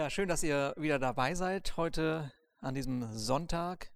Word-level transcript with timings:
Ja, 0.00 0.08
schön, 0.08 0.30
dass 0.30 0.42
ihr 0.42 0.72
wieder 0.78 0.98
dabei 0.98 1.34
seid 1.34 1.76
heute 1.76 2.32
an 2.62 2.74
diesem 2.74 3.12
Sonntag. 3.12 3.92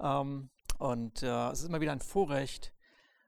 Ähm, 0.00 0.48
und 0.78 1.24
äh, 1.24 1.48
es 1.50 1.58
ist 1.58 1.66
immer 1.66 1.80
wieder 1.80 1.90
ein 1.90 1.98
Vorrecht, 1.98 2.72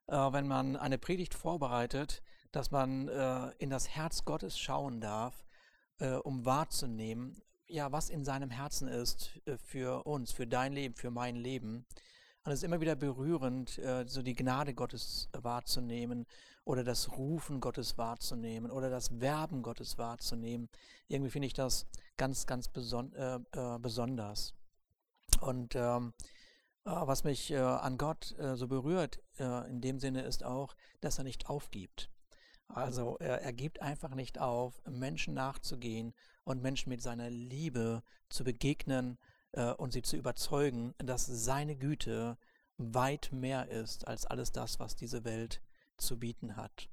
äh, 0.06 0.14
wenn 0.14 0.46
man 0.46 0.76
eine 0.76 0.98
Predigt 0.98 1.34
vorbereitet, 1.34 2.22
dass 2.52 2.70
man 2.70 3.08
äh, 3.08 3.50
in 3.58 3.70
das 3.70 3.88
Herz 3.88 4.24
Gottes 4.24 4.56
schauen 4.56 5.00
darf, 5.00 5.44
um 6.22 6.44
wahrzunehmen, 6.44 7.42
ja, 7.66 7.90
was 7.90 8.08
in 8.08 8.24
seinem 8.24 8.50
Herzen 8.50 8.86
ist 8.86 9.40
für 9.64 10.06
uns, 10.06 10.30
für 10.30 10.46
dein 10.46 10.74
Leben, 10.74 10.94
für 10.94 11.10
mein 11.10 11.34
Leben. 11.34 11.86
Und 12.44 12.52
es 12.52 12.60
ist 12.60 12.64
immer 12.64 12.80
wieder 12.80 12.94
berührend, 12.94 13.80
so 14.04 14.22
die 14.22 14.34
Gnade 14.36 14.74
Gottes 14.74 15.30
wahrzunehmen 15.32 16.26
oder 16.66 16.82
das 16.84 17.16
Rufen 17.16 17.60
Gottes 17.60 17.96
wahrzunehmen 17.96 18.70
oder 18.70 18.90
das 18.90 19.20
Werben 19.20 19.62
Gottes 19.62 19.98
wahrzunehmen. 19.98 20.68
Irgendwie 21.08 21.30
finde 21.30 21.46
ich 21.46 21.54
das 21.54 21.86
ganz, 22.16 22.46
ganz 22.46 22.68
beson 22.68 23.12
äh, 23.14 23.38
äh, 23.52 23.78
besonders. 23.78 24.54
Und 25.40 25.74
ähm, 25.74 26.14
äh, 26.84 26.90
was 26.90 27.24
mich 27.24 27.50
äh, 27.50 27.58
an 27.58 27.98
Gott 27.98 28.36
äh, 28.38 28.56
so 28.56 28.68
berührt 28.68 29.20
in 29.38 29.82
dem 29.82 29.98
Sinne 29.98 30.22
ist 30.22 30.44
auch, 30.44 30.74
dass 31.02 31.18
er 31.18 31.24
nicht 31.24 31.50
aufgibt. 31.50 32.10
Also 32.68 33.18
er, 33.18 33.52
gibt 33.52 33.82
einfach 33.82 34.14
nicht 34.14 34.38
auf, 34.38 34.80
Menschen 34.86 35.34
nachzugehen 35.34 36.14
und 36.44 36.62
Menschen 36.62 36.88
mit 36.88 37.02
seiner 37.02 37.28
Liebe 37.28 38.02
zu 38.30 38.44
begegnen 38.44 39.18
äh, 39.52 39.72
und 39.72 39.92
sie 39.92 40.02
zu 40.02 40.16
überzeugen, 40.16 40.94
dass 40.98 41.26
seine 41.26 41.76
Güte 41.76 42.38
weit 42.78 43.30
mehr 43.32 43.68
ist 43.68 44.06
als 44.06 44.26
alles 44.26 44.52
das, 44.52 44.78
was 44.78 44.96
diese 44.96 45.24
Welt 45.24 45.62
zu 45.96 46.18
bieten 46.18 46.56
hat. 46.56 46.88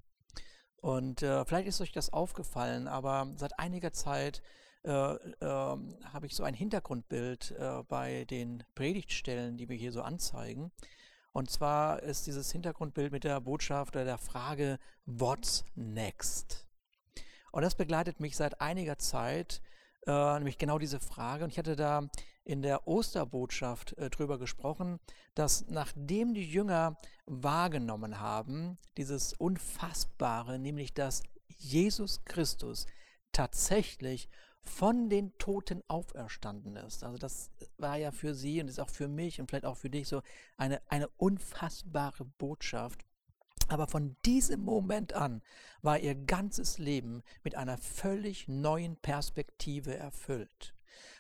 Und 0.78 1.23
äh, 1.23 1.45
vielleicht 1.45 1.67
ist 1.67 1.81
euch 1.81 1.92
das 1.92 2.11
aufgefallen, 2.11 2.88
aber 2.88 3.31
seit 3.38 3.58
einiger 3.58 3.94
Zeit 3.94 4.42
äh, 4.84 4.89
äh, 4.89 5.17
habe 5.45 6.26
ich 6.26 6.36
so 6.36 6.44
ein 6.44 6.53
Hintergrundbild 6.53 7.52
äh, 7.52 7.84
bei 7.88 8.26
den 8.26 8.64
Predigtstellen, 8.76 9.58
die 9.58 9.70
wir 9.70 9.76
hier 9.76 9.92
so 9.92 10.02
anzeigen. 10.02 10.72
Und 11.31 11.50
zwar 11.50 12.03
ist 12.03 12.28
dieses 12.28 12.52
Hintergrundbild 12.52 13.11
mit 13.11 13.23
der 13.23 13.42
Botschaft 13.42 13.95
oder 13.95 14.06
der 14.06 14.17
Frage, 14.17 14.78
what's 15.06 15.66
next? 15.76 16.67
Und 17.52 17.64
das 17.64 17.76
begleitet 17.76 18.20
mich 18.20 18.36
seit 18.36 18.61
einiger 18.61 18.98
Zeit, 18.98 19.61
äh, 20.06 20.11
nämlich 20.11 20.58
genau 20.58 20.80
diese 20.80 21.00
Frage. 21.00 21.44
Und 21.44 21.52
ich 21.52 21.58
hatte 21.58 21.76
da 21.76 22.08
in 22.44 22.61
der 22.61 22.88
Osterbotschaft 22.88 23.98
äh, 23.98 24.09
drüber 24.09 24.38
gesprochen, 24.38 25.00
dass 25.34 25.67
nachdem 25.70 26.34
die 26.34 26.50
Jünger 26.50 26.98
wahrgenommen 27.26 28.20
haben, 28.20 28.78
dieses 28.98 29.34
Unfassbare, 29.34 30.59
nämlich 30.59 30.94
dass 30.94 31.23
Jesus 31.48 32.26
Christus 32.26 32.86
tatsächlich 33.31 34.30
von 34.64 35.09
den 35.09 35.38
Toten 35.38 35.83
auferstanden 35.88 36.75
ist. 36.78 37.03
Also 37.03 37.17
das 37.17 37.52
war 37.78 37.97
ja 37.97 38.11
für 38.11 38.33
sie 38.33 38.61
und 38.61 38.67
ist 38.67 38.80
auch 38.80 38.89
für 38.89 39.08
mich 39.08 39.39
und 39.39 39.50
vielleicht 39.50 39.66
auch 39.66 39.78
für 39.78 39.89
dich 39.89 40.08
so 40.08 40.22
eine, 40.58 40.81
eine 40.89 41.08
unfassbare 41.17 42.25
Botschaft. 42.25 43.05
Aber 43.67 43.88
von 43.88 44.16
diesem 44.25 44.61
Moment 44.61 45.14
an 45.14 45.42
war 45.81 46.00
ihr 46.00 46.16
ganzes 46.16 46.78
Leben 46.78 47.23
mit 47.44 47.55
einer 47.55 47.78
völlig 47.78 48.47
neuen 48.47 48.97
Perspektive 48.97 49.95
erfüllt. 49.95 50.73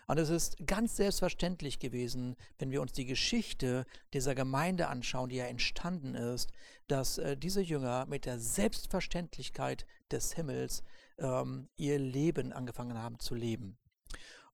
Und 0.07 0.17
es 0.17 0.29
ist 0.29 0.57
ganz 0.67 0.97
selbstverständlich 0.97 1.79
gewesen, 1.79 2.35
wenn 2.59 2.71
wir 2.71 2.81
uns 2.81 2.91
die 2.91 3.05
Geschichte 3.05 3.85
dieser 4.13 4.35
Gemeinde 4.35 4.87
anschauen, 4.87 5.29
die 5.29 5.37
ja 5.37 5.45
entstanden 5.45 6.15
ist, 6.15 6.51
dass 6.87 7.17
äh, 7.17 7.37
diese 7.37 7.61
Jünger 7.61 8.05
mit 8.07 8.25
der 8.25 8.39
Selbstverständlichkeit 8.39 9.85
des 10.11 10.33
Himmels 10.33 10.83
ähm, 11.17 11.69
ihr 11.77 11.99
Leben 11.99 12.53
angefangen 12.53 12.97
haben 13.01 13.19
zu 13.19 13.35
leben. 13.35 13.77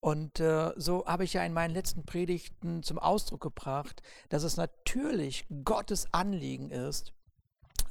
Und 0.01 0.39
äh, 0.39 0.71
so 0.77 1.05
habe 1.05 1.25
ich 1.25 1.33
ja 1.33 1.43
in 1.43 1.53
meinen 1.53 1.73
letzten 1.73 2.05
Predigten 2.05 2.83
zum 2.83 2.99
Ausdruck 2.99 3.41
gebracht, 3.41 4.01
dass 4.29 4.43
es 4.43 4.55
natürlich 4.55 5.45
Gottes 5.65 6.07
Anliegen 6.13 6.71
ist, 6.71 7.13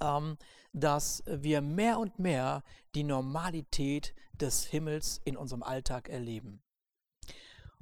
ähm, 0.01 0.39
dass 0.73 1.23
wir 1.27 1.61
mehr 1.61 1.99
und 1.99 2.19
mehr 2.19 2.63
die 2.95 3.05
Normalität 3.05 4.15
des 4.33 4.65
Himmels 4.65 5.21
in 5.25 5.37
unserem 5.37 5.63
Alltag 5.63 6.09
erleben. 6.09 6.63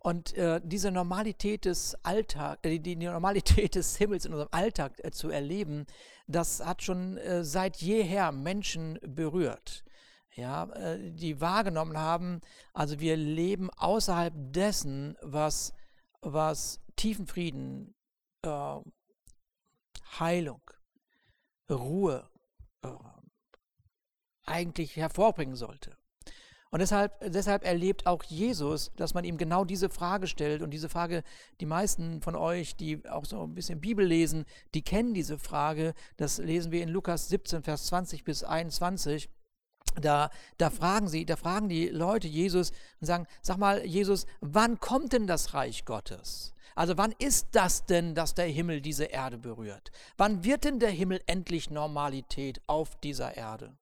Und 0.06 0.34
äh, 0.34 0.60
diese 0.62 0.92
Normalität 0.92 1.64
des 1.64 1.96
Alltags, 2.04 2.60
äh, 2.62 2.78
die, 2.78 2.96
die, 2.96 3.06
Normalität 3.06 3.74
des 3.76 3.96
Himmels 3.96 4.24
in 4.24 4.32
unserem 4.32 4.52
Alltag 4.52 4.92
äh, 5.04 5.10
zu 5.10 5.30
erleben, 5.30 5.86
das 6.26 6.64
hat 6.64 6.82
schon 6.82 7.16
äh, 7.16 7.44
seit 7.44 7.78
jeher 7.78 8.30
Menschen 8.30 8.98
berührt. 9.02 9.84
Ja, 10.36 10.64
äh, 10.74 11.12
die 11.12 11.40
wahrgenommen 11.40 11.96
haben, 11.96 12.42
also 12.74 13.00
wir 13.00 13.16
leben 13.16 13.70
außerhalb 13.70 14.34
dessen, 14.52 15.16
was, 15.22 15.72
was 16.20 16.80
tiefen 16.94 17.26
Frieden, 17.26 17.94
äh, 18.42 18.76
Heilung, 20.18 20.60
Ruhe 21.70 22.28
eigentlich 24.44 24.94
hervorbringen 24.96 25.56
sollte. 25.56 25.96
Und 26.70 26.80
deshalb, 26.80 27.18
deshalb 27.20 27.64
erlebt 27.64 28.06
auch 28.06 28.22
Jesus, 28.24 28.92
dass 28.96 29.14
man 29.14 29.24
ihm 29.24 29.38
genau 29.38 29.64
diese 29.64 29.88
Frage 29.88 30.26
stellt. 30.26 30.62
Und 30.62 30.70
diese 30.70 30.88
Frage, 30.88 31.22
die 31.60 31.66
meisten 31.66 32.20
von 32.20 32.36
euch, 32.36 32.76
die 32.76 33.08
auch 33.08 33.24
so 33.24 33.42
ein 33.42 33.54
bisschen 33.54 33.80
Bibel 33.80 34.04
lesen, 34.04 34.44
die 34.74 34.82
kennen 34.82 35.14
diese 35.14 35.38
Frage. 35.38 35.94
Das 36.16 36.38
lesen 36.38 36.72
wir 36.72 36.82
in 36.82 36.88
Lukas 36.88 37.28
17, 37.28 37.62
Vers 37.62 37.86
20 37.86 38.24
bis 38.24 38.44
21. 38.44 39.30
Da, 40.00 40.30
da 40.58 40.70
fragen 40.70 41.08
sie, 41.08 41.24
da 41.24 41.36
fragen 41.36 41.68
die 41.68 41.88
Leute 41.88 42.28
Jesus 42.28 42.70
und 43.00 43.06
sagen, 43.06 43.26
sag 43.42 43.56
mal, 43.58 43.84
Jesus, 43.84 44.26
wann 44.40 44.78
kommt 44.78 45.12
denn 45.12 45.26
das 45.26 45.54
Reich 45.54 45.84
Gottes? 45.84 46.52
Also 46.74 46.98
wann 46.98 47.14
ist 47.18 47.48
das 47.52 47.86
denn, 47.86 48.14
dass 48.14 48.34
der 48.34 48.46
Himmel 48.46 48.82
diese 48.82 49.04
Erde 49.04 49.38
berührt? 49.38 49.90
Wann 50.18 50.44
wird 50.44 50.64
denn 50.64 50.78
der 50.78 50.90
Himmel 50.90 51.22
endlich 51.26 51.70
Normalität 51.70 52.60
auf 52.66 52.96
dieser 53.00 53.36
Erde? 53.36 53.74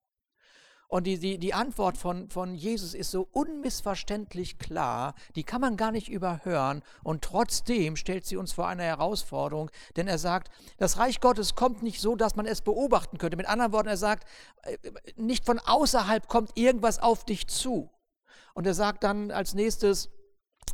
Und 0.95 1.09
die, 1.09 1.19
die, 1.19 1.39
die 1.39 1.55
Antwort 1.55 1.99
von, 1.99 2.31
von 2.31 2.55
Jesus 2.55 2.95
ist 2.95 3.11
so 3.11 3.27
unmissverständlich 3.33 4.61
klar, 4.61 5.17
die 5.35 5.43
kann 5.43 5.61
man 5.61 5.77
gar 5.77 5.91
nicht 5.91 6.09
überhören. 6.09 6.85
Und 7.03 7.25
trotzdem 7.25 7.97
stellt 7.97 8.25
sie 8.25 8.37
uns 8.37 8.53
vor 8.53 8.69
eine 8.69 8.85
Herausforderung, 8.85 9.73
denn 9.97 10.07
er 10.07 10.19
sagt, 10.19 10.53
das 10.77 10.97
Reich 10.97 11.21
Gottes 11.21 11.57
kommt 11.57 11.83
nicht 11.83 12.01
so, 12.01 12.15
dass 12.15 12.37
man 12.37 12.47
es 12.47 12.61
beobachten 12.61 13.19
könnte. 13.19 13.37
Mit 13.37 13.49
anderen 13.49 13.73
Worten, 13.73 13.89
er 13.89 13.97
sagt, 13.97 14.29
äh, 14.63 14.79
nicht 15.17 15.45
von 15.45 15.59
außerhalb 15.59 16.29
kommt 16.29 16.57
irgendwas 16.57 17.01
auf 17.01 17.25
dich 17.25 17.49
zu. 17.49 17.91
Und 18.55 18.65
er 18.65 18.75
sagt 18.75 19.03
dann 19.03 19.33
als 19.33 19.53
nächstes, 19.53 20.11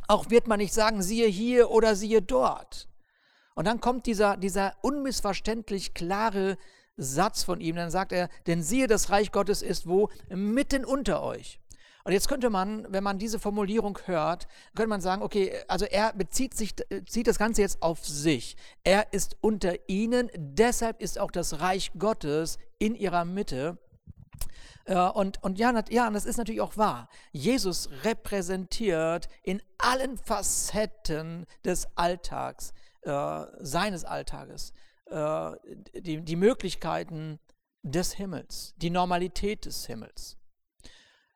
auch 0.07 0.29
wird 0.29 0.45
man 0.45 0.59
nicht 0.59 0.75
sagen, 0.75 1.01
siehe 1.01 1.25
hier 1.25 1.71
oder 1.71 1.95
siehe 1.95 2.21
dort. 2.21 2.87
Und 3.55 3.65
dann 3.65 3.81
kommt 3.81 4.05
dieser, 4.05 4.37
dieser 4.37 4.75
unmissverständlich 4.83 5.95
klare 5.95 6.59
Satz 6.97 7.43
von 7.43 7.61
ihm, 7.61 7.75
dann 7.75 7.91
sagt 7.91 8.11
er, 8.11 8.29
denn 8.47 8.63
siehe, 8.63 8.87
das 8.87 9.09
Reich 9.09 9.31
Gottes 9.31 9.61
ist 9.61 9.87
wo? 9.87 10.09
Mitten 10.29 10.85
unter 10.85 11.23
euch. 11.23 11.59
Und 12.03 12.13
jetzt 12.13 12.27
könnte 12.27 12.49
man, 12.49 12.87
wenn 12.89 13.03
man 13.03 13.19
diese 13.19 13.39
Formulierung 13.39 13.99
hört, 14.05 14.47
könnte 14.75 14.89
man 14.89 15.01
sagen, 15.01 15.21
okay, 15.21 15.53
also 15.67 15.85
er 15.85 16.13
bezieht 16.13 16.55
sich, 16.55 16.75
zieht 17.07 17.27
das 17.27 17.37
Ganze 17.37 17.61
jetzt 17.61 17.81
auf 17.81 18.05
sich. 18.05 18.55
Er 18.83 19.13
ist 19.13 19.37
unter 19.41 19.75
ihnen, 19.87 20.29
deshalb 20.35 21.01
ist 21.01 21.19
auch 21.19 21.31
das 21.31 21.59
Reich 21.59 21.91
Gottes 21.97 22.57
in 22.79 22.95
ihrer 22.95 23.25
Mitte. 23.25 23.77
Äh, 24.85 24.95
und, 24.95 25.43
und 25.43 25.59
ja, 25.59 25.73
ja, 25.89 26.09
das 26.09 26.25
ist 26.25 26.37
natürlich 26.37 26.61
auch 26.61 26.77
wahr. 26.77 27.07
Jesus 27.31 27.89
repräsentiert 28.03 29.27
in 29.43 29.61
allen 29.77 30.17
Facetten 30.17 31.45
des 31.63 31.87
Alltags, 31.95 32.73
äh, 33.03 33.43
seines 33.59 34.05
Alltages, 34.05 34.73
äh, 35.11 35.51
die, 35.93 36.21
die 36.21 36.35
Möglichkeiten 36.35 37.39
des 37.83 38.13
Himmels, 38.13 38.73
die 38.77 38.89
Normalität 38.89 39.65
des 39.65 39.85
Himmels. 39.85 40.37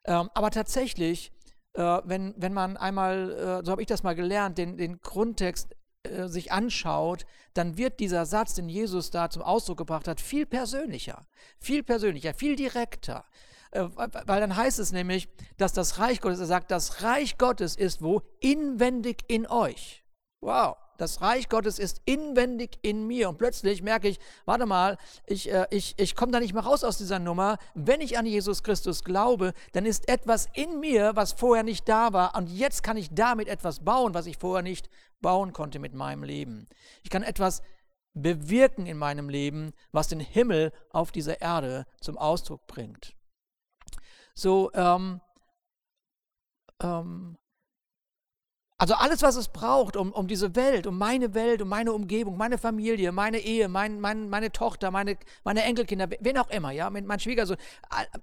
Ähm, 0.05 0.29
aber 0.33 0.51
tatsächlich, 0.51 1.31
äh, 1.73 2.01
wenn, 2.05 2.33
wenn 2.37 2.53
man 2.53 2.77
einmal, 2.77 3.31
äh, 3.31 3.65
so 3.65 3.71
habe 3.71 3.81
ich 3.81 3.87
das 3.87 4.03
mal 4.03 4.15
gelernt, 4.15 4.57
den, 4.57 4.77
den 4.77 5.01
Grundtext 5.01 5.75
äh, 6.03 6.27
sich 6.27 6.51
anschaut, 6.51 7.25
dann 7.53 7.77
wird 7.77 7.99
dieser 7.99 8.25
Satz, 8.25 8.53
den 8.53 8.69
Jesus 8.69 9.11
da 9.11 9.29
zum 9.29 9.41
Ausdruck 9.41 9.79
gebracht 9.79 10.07
hat, 10.07 10.21
viel 10.21 10.45
persönlicher, 10.45 11.27
viel 11.59 11.83
persönlicher, 11.83 12.33
viel 12.33 12.55
direkter. 12.55 13.25
Äh, 13.71 13.89
weil 13.95 14.39
dann 14.39 14.55
heißt 14.55 14.79
es 14.79 14.91
nämlich, 14.91 15.27
dass 15.57 15.73
das 15.73 15.99
Reich 15.99 16.21
Gottes, 16.21 16.39
er 16.39 16.45
sagt, 16.45 16.71
das 16.71 17.01
Reich 17.03 17.37
Gottes 17.37 17.75
ist 17.75 18.01
wo? 18.01 18.21
Inwendig 18.39 19.23
in 19.27 19.47
euch. 19.47 20.03
Wow 20.41 20.77
das 20.97 21.21
Reich 21.21 21.49
Gottes 21.49 21.79
ist 21.79 22.01
inwendig 22.05 22.79
in 22.81 23.07
mir. 23.07 23.29
Und 23.29 23.37
plötzlich 23.37 23.81
merke 23.81 24.07
ich, 24.07 24.19
warte 24.45 24.65
mal, 24.65 24.97
ich, 25.25 25.51
äh, 25.51 25.67
ich, 25.69 25.95
ich 25.97 26.15
komme 26.15 26.31
da 26.31 26.39
nicht 26.39 26.53
mehr 26.53 26.63
raus 26.63 26.83
aus 26.83 26.97
dieser 26.97 27.19
Nummer. 27.19 27.57
Wenn 27.73 28.01
ich 28.01 28.17
an 28.17 28.25
Jesus 28.25 28.63
Christus 28.63 29.03
glaube, 29.03 29.53
dann 29.73 29.85
ist 29.85 30.07
etwas 30.09 30.47
in 30.53 30.79
mir, 30.79 31.15
was 31.15 31.33
vorher 31.33 31.63
nicht 31.63 31.87
da 31.89 32.13
war. 32.13 32.35
Und 32.35 32.49
jetzt 32.49 32.83
kann 32.83 32.97
ich 32.97 33.13
damit 33.13 33.47
etwas 33.47 33.83
bauen, 33.83 34.13
was 34.13 34.25
ich 34.25 34.37
vorher 34.37 34.63
nicht 34.63 34.89
bauen 35.21 35.53
konnte 35.53 35.79
mit 35.79 35.93
meinem 35.93 36.23
Leben. 36.23 36.67
Ich 37.03 37.09
kann 37.09 37.23
etwas 37.23 37.61
bewirken 38.13 38.85
in 38.85 38.97
meinem 38.97 39.29
Leben, 39.29 39.73
was 39.91 40.07
den 40.07 40.19
Himmel 40.19 40.71
auf 40.89 41.11
dieser 41.11 41.41
Erde 41.41 41.85
zum 41.99 42.17
Ausdruck 42.17 42.65
bringt. 42.67 43.13
So, 44.33 44.71
ähm, 44.73 45.21
ähm, 46.81 47.37
Also 48.77 48.93
alles, 48.95 49.21
was 49.21 49.37
es 49.37 49.47
braucht, 49.47 49.95
um, 49.95 50.11
um 50.11 50.27
diese 50.27 50.55
Welt, 50.55 50.85
um 50.85 50.97
meine 50.97 51.33
Welt, 51.33 51.61
um 51.61 51.69
meine 51.69 51.93
Umgebung, 51.93 52.35
meine 52.35 52.57
Familie, 52.57 53.13
meine 53.13 53.39
Ehe, 53.39 53.69
mein, 53.69 54.01
mein, 54.01 54.27
meine 54.27 54.51
Tochter, 54.51 54.91
meine, 54.91 55.17
meine 55.45 55.63
Enkelkinder, 55.63 56.09
wen 56.19 56.37
auch 56.37 56.49
immer, 56.49 56.71
ja, 56.71 56.89
mein 56.89 57.19
Schwiegersohn. 57.19 57.55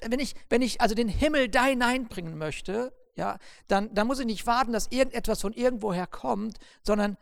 Wenn 0.03 0.21
ich, 0.21 0.35
wenn 0.51 0.61
ich 0.61 0.83
also 0.83 0.95
den 0.95 1.09
Himmel 1.09 1.49
da 1.49 1.65
hineinbringen 1.65 2.37
möchte, 2.37 2.93
ja, 3.17 3.39
dann, 3.69 3.95
dann 3.95 4.07
muss 4.07 4.21
ich 4.21 4.27
nicht 4.27 4.47
warten, 4.47 4.73
dass 4.73 4.89
irgendetwas 4.89 5.41
von 5.41 5.55
irgendwoher 5.55 6.07
kommt, 6.07 6.59
sondern 6.83 7.17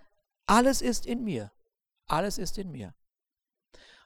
alles 0.46 0.82
ist 0.82 1.06
in 1.06 1.22
mir. 1.22 1.52
Alles 2.08 2.36
ist 2.36 2.58
in 2.58 2.72
mir. 2.72 2.94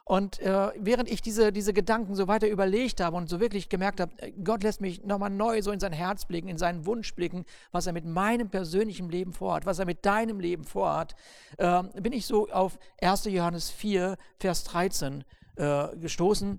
Und 0.06 0.38
äh, 0.40 0.70
während 0.76 1.10
ich 1.10 1.22
diese, 1.22 1.50
diese 1.50 1.72
Gedanken 1.72 2.14
so 2.14 2.28
weiter 2.28 2.46
überlegt 2.46 3.00
habe 3.00 3.16
und 3.16 3.30
so 3.30 3.40
wirklich 3.40 3.70
gemerkt 3.70 4.00
habe, 4.00 4.12
äh, 4.18 4.32
Gott 4.32 4.62
lässt 4.62 4.82
mich 4.82 5.02
nochmal 5.02 5.30
neu 5.30 5.62
so 5.62 5.70
in 5.70 5.80
sein 5.80 5.94
Herz 5.94 6.26
blicken, 6.26 6.48
in 6.48 6.58
seinen 6.58 6.84
Wunsch 6.84 7.14
blicken, 7.14 7.46
was 7.72 7.86
er 7.86 7.94
mit 7.94 8.04
meinem 8.04 8.50
persönlichen 8.50 9.08
Leben 9.08 9.32
vorhat, 9.32 9.64
was 9.64 9.78
er 9.78 9.86
mit 9.86 10.04
deinem 10.04 10.40
Leben 10.40 10.64
vorhat, 10.64 11.14
äh, 11.56 11.82
bin 12.00 12.12
ich 12.12 12.26
so 12.26 12.50
auf 12.50 12.78
1. 13.00 13.24
Johannes 13.24 13.70
4, 13.70 14.16
Vers 14.38 14.64
13 14.64 15.24
äh, 15.56 15.96
gestoßen. 15.96 16.58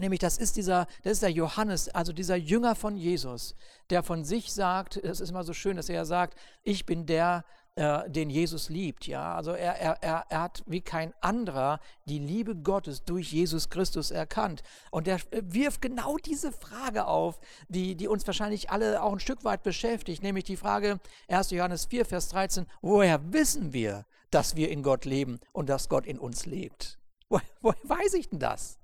Nämlich, 0.00 0.18
das 0.18 0.38
ist 0.38 0.56
dieser, 0.56 0.86
das 1.04 1.12
ist 1.14 1.22
der 1.22 1.30
Johannes, 1.30 1.88
also 1.88 2.12
dieser 2.12 2.34
Jünger 2.34 2.74
von 2.74 2.96
Jesus, 2.96 3.54
der 3.90 4.02
von 4.02 4.24
sich 4.24 4.52
sagt, 4.52 4.96
es 4.96 5.20
ist 5.20 5.30
immer 5.30 5.44
so 5.44 5.52
schön, 5.52 5.76
dass 5.76 5.88
er 5.88 6.04
sagt, 6.04 6.36
ich 6.64 6.86
bin 6.86 7.06
der, 7.06 7.44
äh, 7.74 8.10
den 8.10 8.28
Jesus 8.28 8.68
liebt. 8.68 9.06
Ja? 9.06 9.34
Also 9.34 9.52
er, 9.52 9.78
er, 9.80 10.02
er, 10.02 10.26
er 10.28 10.42
hat 10.42 10.62
wie 10.66 10.82
kein 10.82 11.14
anderer 11.22 11.80
die 12.04 12.18
Liebe 12.18 12.54
Gottes 12.54 13.04
durch 13.04 13.32
Jesus 13.32 13.70
Christus 13.70 14.10
erkannt. 14.10 14.62
Und 14.90 15.08
er 15.08 15.20
wirft 15.30 15.80
genau 15.80 16.16
diese 16.18 16.52
Frage 16.52 17.06
auf, 17.06 17.40
die, 17.68 17.94
die 17.94 18.08
uns 18.08 18.26
wahrscheinlich 18.26 18.70
alle 18.70 19.02
auch 19.02 19.12
ein 19.12 19.20
Stück 19.20 19.44
weit 19.44 19.62
beschäftigt, 19.62 20.22
nämlich 20.22 20.44
die 20.44 20.58
Frage 20.58 21.00
1. 21.28 21.50
Johannes 21.50 21.86
4, 21.86 22.04
Vers 22.04 22.28
13, 22.28 22.66
woher 22.82 23.32
wissen 23.32 23.72
wir, 23.72 24.04
dass 24.30 24.54
wir 24.54 24.70
in 24.70 24.82
Gott 24.82 25.04
leben 25.04 25.40
und 25.52 25.68
dass 25.68 25.88
Gott 25.88 26.06
in 26.06 26.18
uns 26.18 26.44
lebt? 26.44 26.98
Woher, 27.30 27.46
woher 27.62 27.88
weiß 27.88 28.14
ich 28.14 28.28
denn 28.28 28.38
das? 28.38 28.78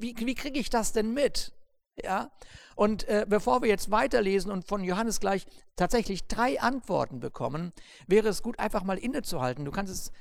Wie 0.00 0.16
wie 0.16 0.34
kriege 0.34 0.58
ich 0.58 0.70
das 0.70 0.92
denn 0.92 1.12
mit? 1.12 1.52
Ja? 2.02 2.30
Und 2.74 3.08
äh, 3.08 3.24
bevor 3.28 3.62
wir 3.62 3.68
jetzt 3.68 3.90
weiterlesen 3.90 4.50
und 4.50 4.66
von 4.66 4.84
Johannes 4.84 5.20
gleich 5.20 5.46
tatsächlich 5.76 6.26
drei 6.26 6.60
Antworten 6.60 7.20
bekommen, 7.20 7.72
wäre 8.06 8.28
es 8.28 8.42
gut, 8.42 8.58
einfach 8.58 8.84
mal 8.84 8.98
innezuhalten. 8.98 9.64
Du 9.64 9.70
kannst 9.70 9.92
es, 9.92 10.12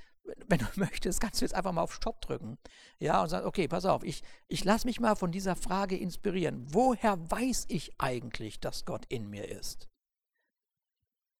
wenn 0.47 0.59
du 0.59 0.65
möchtest, 0.75 1.19
kannst 1.19 1.41
du 1.41 1.45
jetzt 1.45 1.53
einfach 1.53 1.73
mal 1.73 1.81
auf 1.81 1.93
Stopp 1.93 2.21
drücken. 2.21 2.57
Ja, 2.99 3.21
und 3.21 3.29
sagen, 3.29 3.45
okay, 3.45 3.67
pass 3.67 3.85
auf, 3.85 4.03
ich, 4.03 4.23
ich 4.47 4.63
lasse 4.63 4.87
mich 4.87 4.99
mal 4.99 5.15
von 5.15 5.31
dieser 5.31 5.55
Frage 5.55 5.97
inspirieren. 5.97 6.65
Woher 6.69 7.19
weiß 7.29 7.65
ich 7.67 7.99
eigentlich, 7.99 8.59
dass 8.59 8.85
Gott 8.85 9.05
in 9.09 9.29
mir 9.29 9.49
ist? 9.49 9.89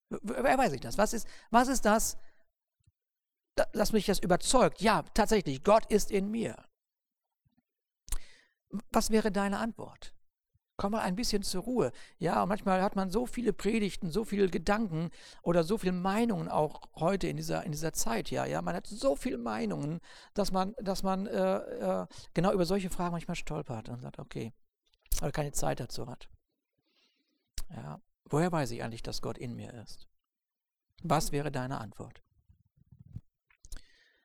Woher 0.09 0.57
weiß 0.57 0.73
ich 0.73 0.81
das? 0.81 0.97
Was 0.97 1.13
ist, 1.13 1.27
was 1.49 1.67
ist 1.67 1.85
das, 1.85 2.17
dass 3.71 3.93
mich 3.93 4.05
das 4.05 4.19
überzeugt? 4.19 4.81
Ja, 4.81 5.03
tatsächlich, 5.13 5.63
Gott 5.63 5.85
ist 5.91 6.11
in 6.11 6.29
mir. 6.29 6.57
Was 8.91 9.09
wäre 9.09 9.31
deine 9.31 9.59
Antwort? 9.59 10.14
Komm 10.77 10.91
mal 10.91 11.01
ein 11.01 11.15
bisschen 11.15 11.41
zur 11.41 11.63
Ruhe. 11.63 11.91
Ja, 12.19 12.43
und 12.43 12.49
manchmal 12.49 12.81
hat 12.81 12.97
man 12.97 13.09
so 13.09 13.25
viele 13.25 13.53
Predigten, 13.53 14.11
so 14.11 14.25
viele 14.25 14.49
Gedanken 14.49 15.09
oder 15.41 15.63
so 15.63 15.77
viele 15.77 15.93
Meinungen 15.93 16.49
auch 16.49 16.81
heute 16.95 17.27
in 17.27 17.37
dieser, 17.37 17.63
in 17.63 17.71
dieser 17.71 17.93
Zeit. 17.93 18.29
Ja, 18.29 18.45
ja, 18.45 18.61
man 18.61 18.75
hat 18.75 18.85
so 18.87 19.15
viele 19.15 19.37
Meinungen, 19.37 20.01
dass 20.33 20.51
man, 20.51 20.75
dass 20.81 21.01
man 21.01 21.27
äh, 21.27 21.57
äh, 21.57 22.07
genau 22.33 22.51
über 22.51 22.65
solche 22.65 22.89
Fragen 22.89 23.13
manchmal 23.13 23.35
stolpert 23.35 23.87
und 23.87 24.01
sagt, 24.01 24.19
okay, 24.19 24.51
weil 25.21 25.31
keine 25.31 25.53
Zeit 25.53 25.79
dazu 25.79 26.07
hat. 26.07 26.27
Ja, 27.73 28.01
woher 28.29 28.51
weiß 28.51 28.71
ich 28.71 28.83
eigentlich, 28.83 29.03
dass 29.03 29.21
Gott 29.21 29.37
in 29.37 29.55
mir 29.55 29.73
ist? 29.75 30.09
Was 31.03 31.31
wäre 31.31 31.51
deine 31.51 31.79
Antwort? 31.79 32.21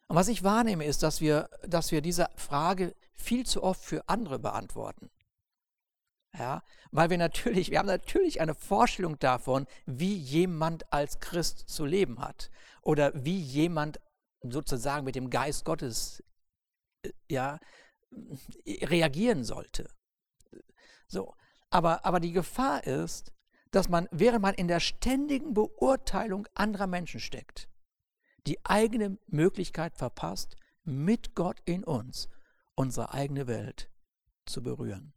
Und 0.09 0.17
was 0.17 0.27
ich 0.27 0.43
wahrnehme, 0.43 0.85
ist, 0.85 1.05
dass 1.05 1.21
wir, 1.21 1.49
dass 1.63 1.93
wir 1.93 2.01
diese 2.01 2.29
Frage 2.35 2.97
viel 3.15 3.47
zu 3.47 3.63
oft 3.63 3.85
für 3.85 4.09
andere 4.09 4.41
beantworten. 4.41 5.11
Ja, 6.39 6.63
weil 6.93 7.11
wir 7.11 7.19
natürlich, 7.19 7.71
wir 7.71 7.81
haben 7.81 7.87
natürlich 7.87 8.41
eine 8.41 8.55
Vorstellung 8.55 9.19
davon, 9.19 9.67
wie 9.87 10.15
jemand 10.15 10.93
als 10.93 11.19
Christ 11.19 11.69
zu 11.69 11.85
leben 11.85 12.21
hat 12.21 12.51
oder 12.83 13.13
wie 13.25 13.39
jemand 13.39 14.01
sozusagen 14.43 15.05
mit 15.05 15.17
dem 15.17 15.29
Geist 15.29 15.65
Gottes 15.65 16.23
äh, 17.03 17.11
ja, 17.29 17.59
reagieren 18.67 19.45
sollte. 19.45 19.91
So, 21.09 21.35
aber, 21.69 22.05
aber 22.05 22.21
die 22.21 22.33
Gefahr 22.33 22.85
ist, 22.85 23.33
dass 23.71 23.89
man, 23.89 24.09
während 24.11 24.43
man 24.43 24.55
in 24.55 24.69
der 24.69 24.81
ständigen 24.81 25.55
Beurteilung 25.55 26.47
anderer 26.55 26.87
Menschen 26.87 27.21
steckt, 27.21 27.69
die 28.47 28.65
eigene 28.65 29.19
Möglichkeit 29.27 29.97
verpasst, 29.97 30.57
mit 30.85 31.35
Gott 31.35 31.61
in 31.65 31.85
uns 31.85 32.29
unsere 32.75 33.13
eigene 33.13 33.47
Welt 33.47 33.91
zu 34.47 34.63
berühren. 34.63 35.13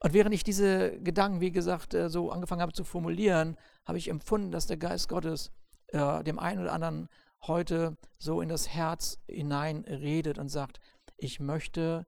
Und 0.00 0.12
während 0.12 0.34
ich 0.34 0.44
diese 0.44 0.98
Gedanken, 1.00 1.40
wie 1.40 1.52
gesagt, 1.52 1.94
äh, 1.94 2.10
so 2.10 2.30
angefangen 2.30 2.62
habe 2.62 2.72
zu 2.72 2.84
formulieren, 2.84 3.56
habe 3.84 3.98
ich 3.98 4.08
empfunden, 4.08 4.50
dass 4.50 4.66
der 4.66 4.76
Geist 4.76 5.08
Gottes 5.08 5.52
äh, 5.88 6.22
dem 6.24 6.38
einen 6.38 6.60
oder 6.60 6.72
anderen 6.72 7.08
heute 7.42 7.96
so 8.18 8.40
in 8.40 8.48
das 8.48 8.68
Herz 8.68 9.18
hinein 9.28 9.84
redet 9.84 10.38
und 10.38 10.48
sagt, 10.48 10.80
ich 11.16 11.40
möchte 11.40 12.06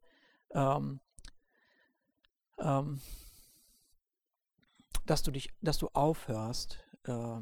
ähm, 0.50 1.00
ähm, 2.58 3.00
dass 5.06 5.22
du 5.22 5.30
dich, 5.30 5.50
dass 5.60 5.78
du 5.78 5.88
aufhörst, 5.88 6.78
äh, 7.04 7.40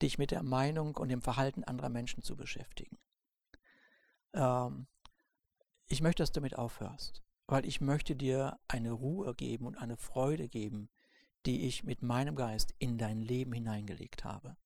dich 0.00 0.18
mit 0.18 0.30
der 0.30 0.42
Meinung 0.42 0.96
und 0.96 1.08
dem 1.08 1.22
Verhalten 1.22 1.64
anderer 1.64 1.88
Menschen 1.88 2.22
zu 2.22 2.36
beschäftigen. 2.36 2.98
Ähm, 4.32 4.86
ich 5.86 6.02
möchte, 6.02 6.22
dass 6.22 6.32
du 6.32 6.40
damit 6.40 6.56
aufhörst 6.56 7.23
weil 7.46 7.66
ich 7.66 7.80
möchte 7.80 8.16
dir 8.16 8.58
eine 8.68 8.92
Ruhe 8.92 9.34
geben 9.34 9.66
und 9.66 9.76
eine 9.76 9.96
Freude 9.96 10.48
geben, 10.48 10.88
die 11.46 11.66
ich 11.66 11.84
mit 11.84 12.02
meinem 12.02 12.36
Geist 12.36 12.74
in 12.78 12.96
dein 12.98 13.20
Leben 13.20 13.52
hineingelegt 13.52 14.24
habe. 14.24 14.56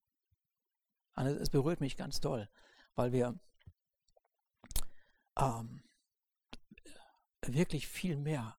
Also 1.15 1.37
es 1.37 1.51
berührt 1.51 1.81
mich 1.81 1.97
ganz 1.97 2.21
toll, 2.21 2.49
weil 2.95 3.13
wir 3.13 3.39
ähm, 5.37 5.83
wirklich 7.45 7.89
viel 7.89 8.17
mehr 8.17 8.57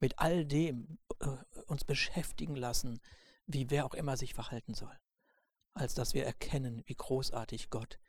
mit 0.00 0.18
all 0.18 0.44
dem 0.44 0.98
äh, 1.20 1.36
uns 1.66 1.84
beschäftigen 1.84 2.56
lassen, 2.56 3.00
wie 3.46 3.70
wer 3.70 3.84
auch 3.84 3.94
immer 3.94 4.16
sich 4.16 4.34
verhalten 4.34 4.74
soll, 4.74 4.98
als 5.74 5.94
dass 5.94 6.14
wir 6.14 6.24
erkennen, 6.24 6.82
wie 6.86 6.94
großartig 6.94 7.70
Gott 7.70 8.00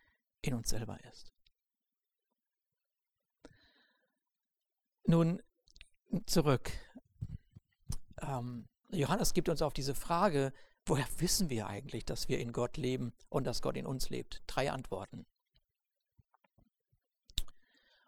in 0.42 0.54
uns 0.56 0.70
selber 0.70 1.04
ist. 1.06 1.32
Nun, 5.06 5.42
zurück. 6.26 6.72
Ähm, 8.22 8.68
Johannes 8.90 9.34
gibt 9.34 9.50
uns 9.50 9.62
auf 9.62 9.74
diese 9.74 9.96
Frage, 9.96 10.54
woher 10.86 11.06
wissen 11.18 11.50
wir 11.50 11.68
eigentlich, 11.68 12.06
dass 12.06 12.28
wir 12.28 12.40
in 12.40 12.52
Gott 12.52 12.78
leben 12.78 13.14
und 13.30 13.46
dass 13.46 13.62
Gott 13.62 13.78
in 13.78 13.86
uns 13.86 14.10
lebt? 14.10 14.42
Drei 14.48 14.72
Antworten. 14.72 15.26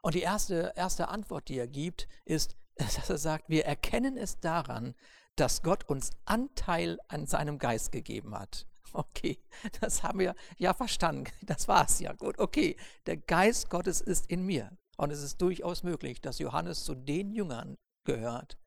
Und 0.01 0.15
die 0.15 0.21
erste, 0.21 0.73
erste 0.75 1.07
Antwort, 1.07 1.47
die 1.47 1.57
er 1.57 1.67
gibt, 1.67 2.07
ist, 2.25 2.55
dass 2.75 3.09
er 3.09 3.17
sagt, 3.17 3.49
wir 3.49 3.65
erkennen 3.65 4.17
es 4.17 4.39
daran, 4.39 4.95
dass 5.35 5.63
Gott 5.63 5.89
uns 5.89 6.11
Anteil 6.25 6.99
an 7.07 7.25
seinem 7.25 7.57
Geist 7.57 7.91
gegeben 7.91 8.37
hat. 8.37 8.67
Okay, 8.95 9.39
das 9.81 10.03
haben 10.03 10.19
wir 10.19 10.35
ja 10.59 10.75
verstanden. 10.75 11.31
Das 11.41 11.67
war 11.67 11.85
es 11.85 11.99
ja. 11.99 12.13
Gut, 12.13 12.37
okay. 12.37 12.77
Der 13.07 13.17
Geist 13.17 13.71
Gottes 13.71 14.01
ist 14.01 14.27
in 14.27 14.45
mir. 14.45 14.77
Und 14.97 15.11
es 15.11 15.23
ist 15.23 15.41
durchaus 15.41 15.81
möglich, 15.81 16.21
dass 16.21 16.37
Johannes 16.37 16.83
zu 16.83 16.93
den 16.93 17.31
Jüngern 17.31 17.75
gehört, 18.03 18.57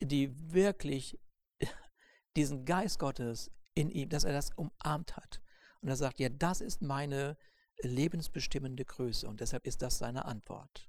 die 0.00 0.34
wirklich 0.52 1.18
diesen 2.36 2.64
Geist 2.64 2.98
Gottes 2.98 3.50
in 3.74 3.90
ihm, 3.90 4.08
dass 4.08 4.24
er 4.24 4.32
das 4.32 4.50
umarmt 4.56 5.16
hat. 5.16 5.40
Und 5.80 5.88
er 5.88 5.96
sagt, 5.96 6.20
ja, 6.20 6.28
das 6.28 6.60
ist 6.60 6.82
meine 6.82 7.36
lebensbestimmende 7.82 8.84
Größe 8.84 9.28
und 9.28 9.40
deshalb 9.40 9.66
ist 9.66 9.82
das 9.82 9.98
seine 9.98 10.24
Antwort. 10.24 10.88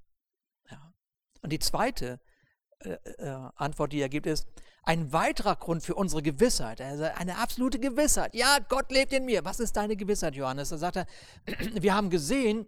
Ja. 0.70 0.94
Und 1.42 1.50
die 1.50 1.58
zweite 1.58 2.20
äh, 2.80 2.98
äh, 3.18 3.50
Antwort, 3.56 3.92
die 3.92 4.00
er 4.00 4.08
gibt, 4.08 4.26
ist 4.26 4.46
ein 4.82 5.12
weiterer 5.12 5.56
Grund 5.56 5.82
für 5.82 5.94
unsere 5.94 6.22
Gewissheit, 6.22 6.80
also 6.80 7.04
eine 7.04 7.38
absolute 7.38 7.78
Gewissheit. 7.78 8.34
Ja, 8.34 8.58
Gott 8.68 8.92
lebt 8.92 9.12
in 9.12 9.24
mir. 9.24 9.44
Was 9.44 9.60
ist 9.60 9.76
deine 9.76 9.96
Gewissheit, 9.96 10.34
Johannes? 10.34 10.68
Da 10.68 10.78
sagt 10.78 10.96
er, 10.96 11.06
wir 11.74 11.94
haben 11.94 12.10
gesehen, 12.10 12.66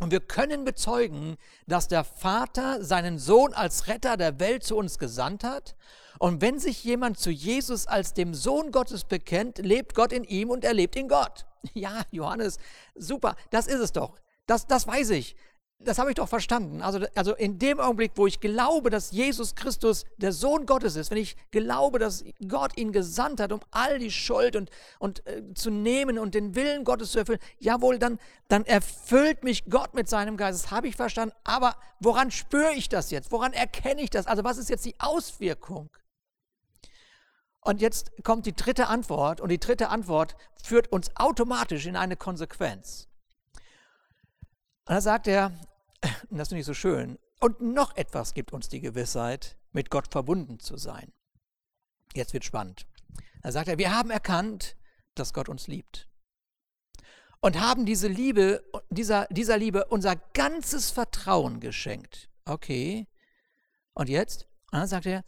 und 0.00 0.12
wir 0.12 0.20
können 0.20 0.64
bezeugen, 0.64 1.36
dass 1.66 1.88
der 1.88 2.04
Vater 2.04 2.84
seinen 2.84 3.18
Sohn 3.18 3.52
als 3.52 3.88
Retter 3.88 4.16
der 4.16 4.38
Welt 4.38 4.62
zu 4.62 4.76
uns 4.76 4.98
gesandt 4.98 5.44
hat. 5.44 5.74
Und 6.18 6.40
wenn 6.40 6.58
sich 6.58 6.82
jemand 6.84 7.18
zu 7.18 7.30
Jesus 7.30 7.86
als 7.86 8.14
dem 8.14 8.34
Sohn 8.34 8.70
Gottes 8.70 9.04
bekennt, 9.04 9.58
lebt 9.58 9.94
Gott 9.94 10.12
in 10.12 10.24
ihm 10.24 10.50
und 10.50 10.64
er 10.64 10.74
lebt 10.74 10.96
in 10.96 11.08
Gott. 11.08 11.46
Ja, 11.74 12.02
Johannes, 12.12 12.58
super, 12.94 13.34
das 13.50 13.66
ist 13.66 13.80
es 13.80 13.92
doch. 13.92 14.20
Das, 14.46 14.68
das 14.68 14.86
weiß 14.86 15.10
ich. 15.10 15.34
Das 15.80 15.98
habe 15.98 16.10
ich 16.10 16.16
doch 16.16 16.28
verstanden. 16.28 16.82
Also, 16.82 17.06
also 17.14 17.34
in 17.36 17.58
dem 17.58 17.78
Augenblick, 17.78 18.12
wo 18.16 18.26
ich 18.26 18.40
glaube, 18.40 18.90
dass 18.90 19.12
Jesus 19.12 19.54
Christus 19.54 20.04
der 20.16 20.32
Sohn 20.32 20.66
Gottes 20.66 20.96
ist, 20.96 21.10
wenn 21.10 21.18
ich 21.18 21.36
glaube, 21.52 22.00
dass 22.00 22.24
Gott 22.48 22.76
ihn 22.76 22.90
gesandt 22.90 23.40
hat, 23.40 23.52
um 23.52 23.60
all 23.70 24.00
die 24.00 24.10
Schuld 24.10 24.56
und, 24.56 24.70
und 24.98 25.24
äh, 25.26 25.54
zu 25.54 25.70
nehmen 25.70 26.18
und 26.18 26.34
den 26.34 26.56
Willen 26.56 26.82
Gottes 26.82 27.12
zu 27.12 27.20
erfüllen, 27.20 27.38
jawohl, 27.60 27.98
dann, 27.98 28.18
dann 28.48 28.64
erfüllt 28.64 29.44
mich 29.44 29.66
Gott 29.66 29.94
mit 29.94 30.08
seinem 30.08 30.36
Geist. 30.36 30.64
Das 30.64 30.70
habe 30.72 30.88
ich 30.88 30.96
verstanden. 30.96 31.34
Aber 31.44 31.76
woran 32.00 32.32
spüre 32.32 32.74
ich 32.74 32.88
das 32.88 33.12
jetzt? 33.12 33.30
Woran 33.30 33.52
erkenne 33.52 34.02
ich 34.02 34.10
das? 34.10 34.26
Also 34.26 34.42
was 34.42 34.58
ist 34.58 34.70
jetzt 34.70 34.84
die 34.84 34.98
Auswirkung? 34.98 35.90
Und 37.60 37.80
jetzt 37.80 38.12
kommt 38.24 38.46
die 38.46 38.54
dritte 38.54 38.88
Antwort 38.88 39.40
und 39.40 39.50
die 39.50 39.60
dritte 39.60 39.90
Antwort 39.90 40.36
führt 40.62 40.90
uns 40.90 41.10
automatisch 41.16 41.86
in 41.86 41.96
eine 41.96 42.16
Konsequenz. 42.16 43.07
Und 44.88 44.94
da 44.94 45.00
sagt 45.02 45.26
er, 45.26 45.52
und 46.30 46.38
das 46.38 46.48
finde 46.48 46.60
ich 46.60 46.66
so 46.66 46.72
schön, 46.72 47.18
und 47.40 47.60
noch 47.60 47.94
etwas 47.94 48.32
gibt 48.32 48.54
uns 48.54 48.70
die 48.70 48.80
Gewissheit, 48.80 49.58
mit 49.72 49.90
Gott 49.90 50.10
verbunden 50.10 50.60
zu 50.60 50.78
sein. 50.78 51.12
Jetzt 52.14 52.32
wird 52.32 52.44
spannend. 52.44 52.86
Da 53.42 53.52
sagt 53.52 53.68
er, 53.68 53.76
wir 53.76 53.94
haben 53.94 54.10
erkannt, 54.10 54.76
dass 55.14 55.34
Gott 55.34 55.50
uns 55.50 55.66
liebt. 55.66 56.08
Und 57.40 57.60
haben 57.60 57.84
diese 57.84 58.08
Liebe, 58.08 58.64
dieser, 58.88 59.26
dieser 59.26 59.58
Liebe 59.58 59.84
unser 59.84 60.16
ganzes 60.16 60.90
Vertrauen 60.90 61.60
geschenkt. 61.60 62.30
Okay. 62.46 63.06
Und 63.92 64.08
jetzt? 64.08 64.48
Und 64.72 64.80
dann 64.80 64.88
sagt 64.88 65.04
er, 65.04 65.22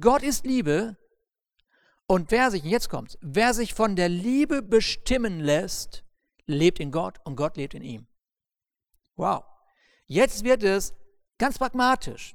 Gott 0.00 0.22
ist 0.22 0.46
Liebe. 0.46 0.96
Und 2.06 2.30
wer 2.30 2.52
sich, 2.52 2.62
jetzt 2.62 2.88
kommt's, 2.88 3.18
wer 3.20 3.52
sich 3.52 3.74
von 3.74 3.96
der 3.96 4.08
Liebe 4.08 4.62
bestimmen 4.62 5.40
lässt, 5.40 6.04
lebt 6.46 6.78
in 6.78 6.92
Gott 6.92 7.18
und 7.24 7.34
Gott 7.34 7.56
lebt 7.56 7.74
in 7.74 7.82
ihm. 7.82 8.06
Wow. 9.16 9.44
Jetzt 10.06 10.44
wird 10.44 10.62
es 10.62 10.94
ganz 11.38 11.58
pragmatisch. 11.58 12.34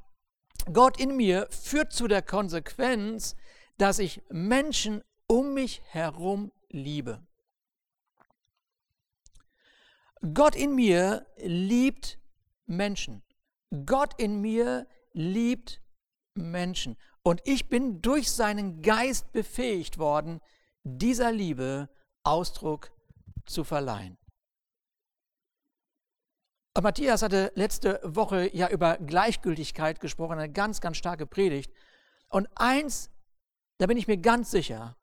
Gott 0.71 0.99
in 0.99 1.15
mir 1.15 1.47
führt 1.49 1.93
zu 1.93 2.07
der 2.07 2.21
Konsequenz, 2.21 3.35
dass 3.77 3.99
ich 3.99 4.21
Menschen 4.29 5.03
um 5.27 5.53
mich 5.53 5.81
herum 5.87 6.51
liebe. 6.69 7.25
Gott 10.33 10.55
in 10.55 10.75
mir 10.75 11.25
liebt 11.37 12.19
Menschen. 12.65 13.23
Gott 13.85 14.19
in 14.19 14.41
mir 14.41 14.87
liebt 15.13 15.81
Menschen. 16.33 16.97
Und 17.21 17.41
ich 17.45 17.69
bin 17.69 18.01
durch 18.01 18.31
seinen 18.31 18.81
Geist 18.81 19.31
befähigt 19.31 19.97
worden, 19.97 20.39
dieser 20.83 21.31
Liebe 21.31 21.89
Ausdruck 22.23 22.91
zu 23.45 23.63
verleihen. 23.63 24.17
Matthias 26.83 27.21
hatte 27.21 27.51
letzte 27.55 27.99
Woche 28.03 28.55
ja 28.55 28.69
über 28.69 28.97
Gleichgültigkeit 28.97 29.99
gesprochen, 29.99 30.39
eine 30.39 30.51
ganz, 30.51 30.81
ganz 30.81 30.97
starke 30.97 31.25
Predigt. 31.25 31.71
Und 32.29 32.47
eins, 32.55 33.09
da 33.77 33.87
bin 33.87 33.97
ich 33.97 34.07
mir 34.07 34.17
ganz 34.17 34.51
sicher, 34.51 34.95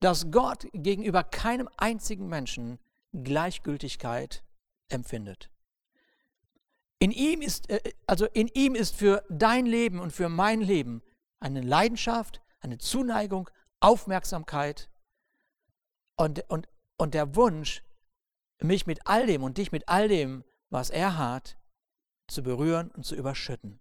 dass 0.00 0.30
Gott 0.30 0.66
gegenüber 0.72 1.22
keinem 1.24 1.68
einzigen 1.76 2.28
Menschen 2.28 2.78
Gleichgültigkeit 3.12 4.44
empfindet. 4.88 5.50
In 6.98 7.10
ihm 7.10 7.42
ist, 7.42 7.68
äh, 7.70 7.80
also 8.06 8.26
in 8.26 8.48
ihm 8.48 8.74
ist 8.74 8.96
für 8.96 9.24
dein 9.28 9.66
Leben 9.66 10.00
und 10.00 10.12
für 10.12 10.28
mein 10.28 10.60
Leben 10.60 11.02
eine 11.40 11.60
Leidenschaft, 11.60 12.40
eine 12.60 12.78
Zuneigung, 12.78 13.50
Aufmerksamkeit 13.80 14.88
und, 16.16 16.48
und, 16.48 16.68
und 16.96 17.14
der 17.14 17.36
Wunsch, 17.36 17.82
mich 18.60 18.86
mit 18.86 19.06
all 19.06 19.26
dem 19.26 19.42
und 19.42 19.58
dich 19.58 19.72
mit 19.72 19.88
all 19.88 20.08
dem 20.08 20.44
was 20.74 20.90
er 20.90 21.16
hat, 21.16 21.56
zu 22.26 22.42
berühren 22.42 22.90
und 22.90 23.06
zu 23.06 23.14
überschütten. 23.14 23.80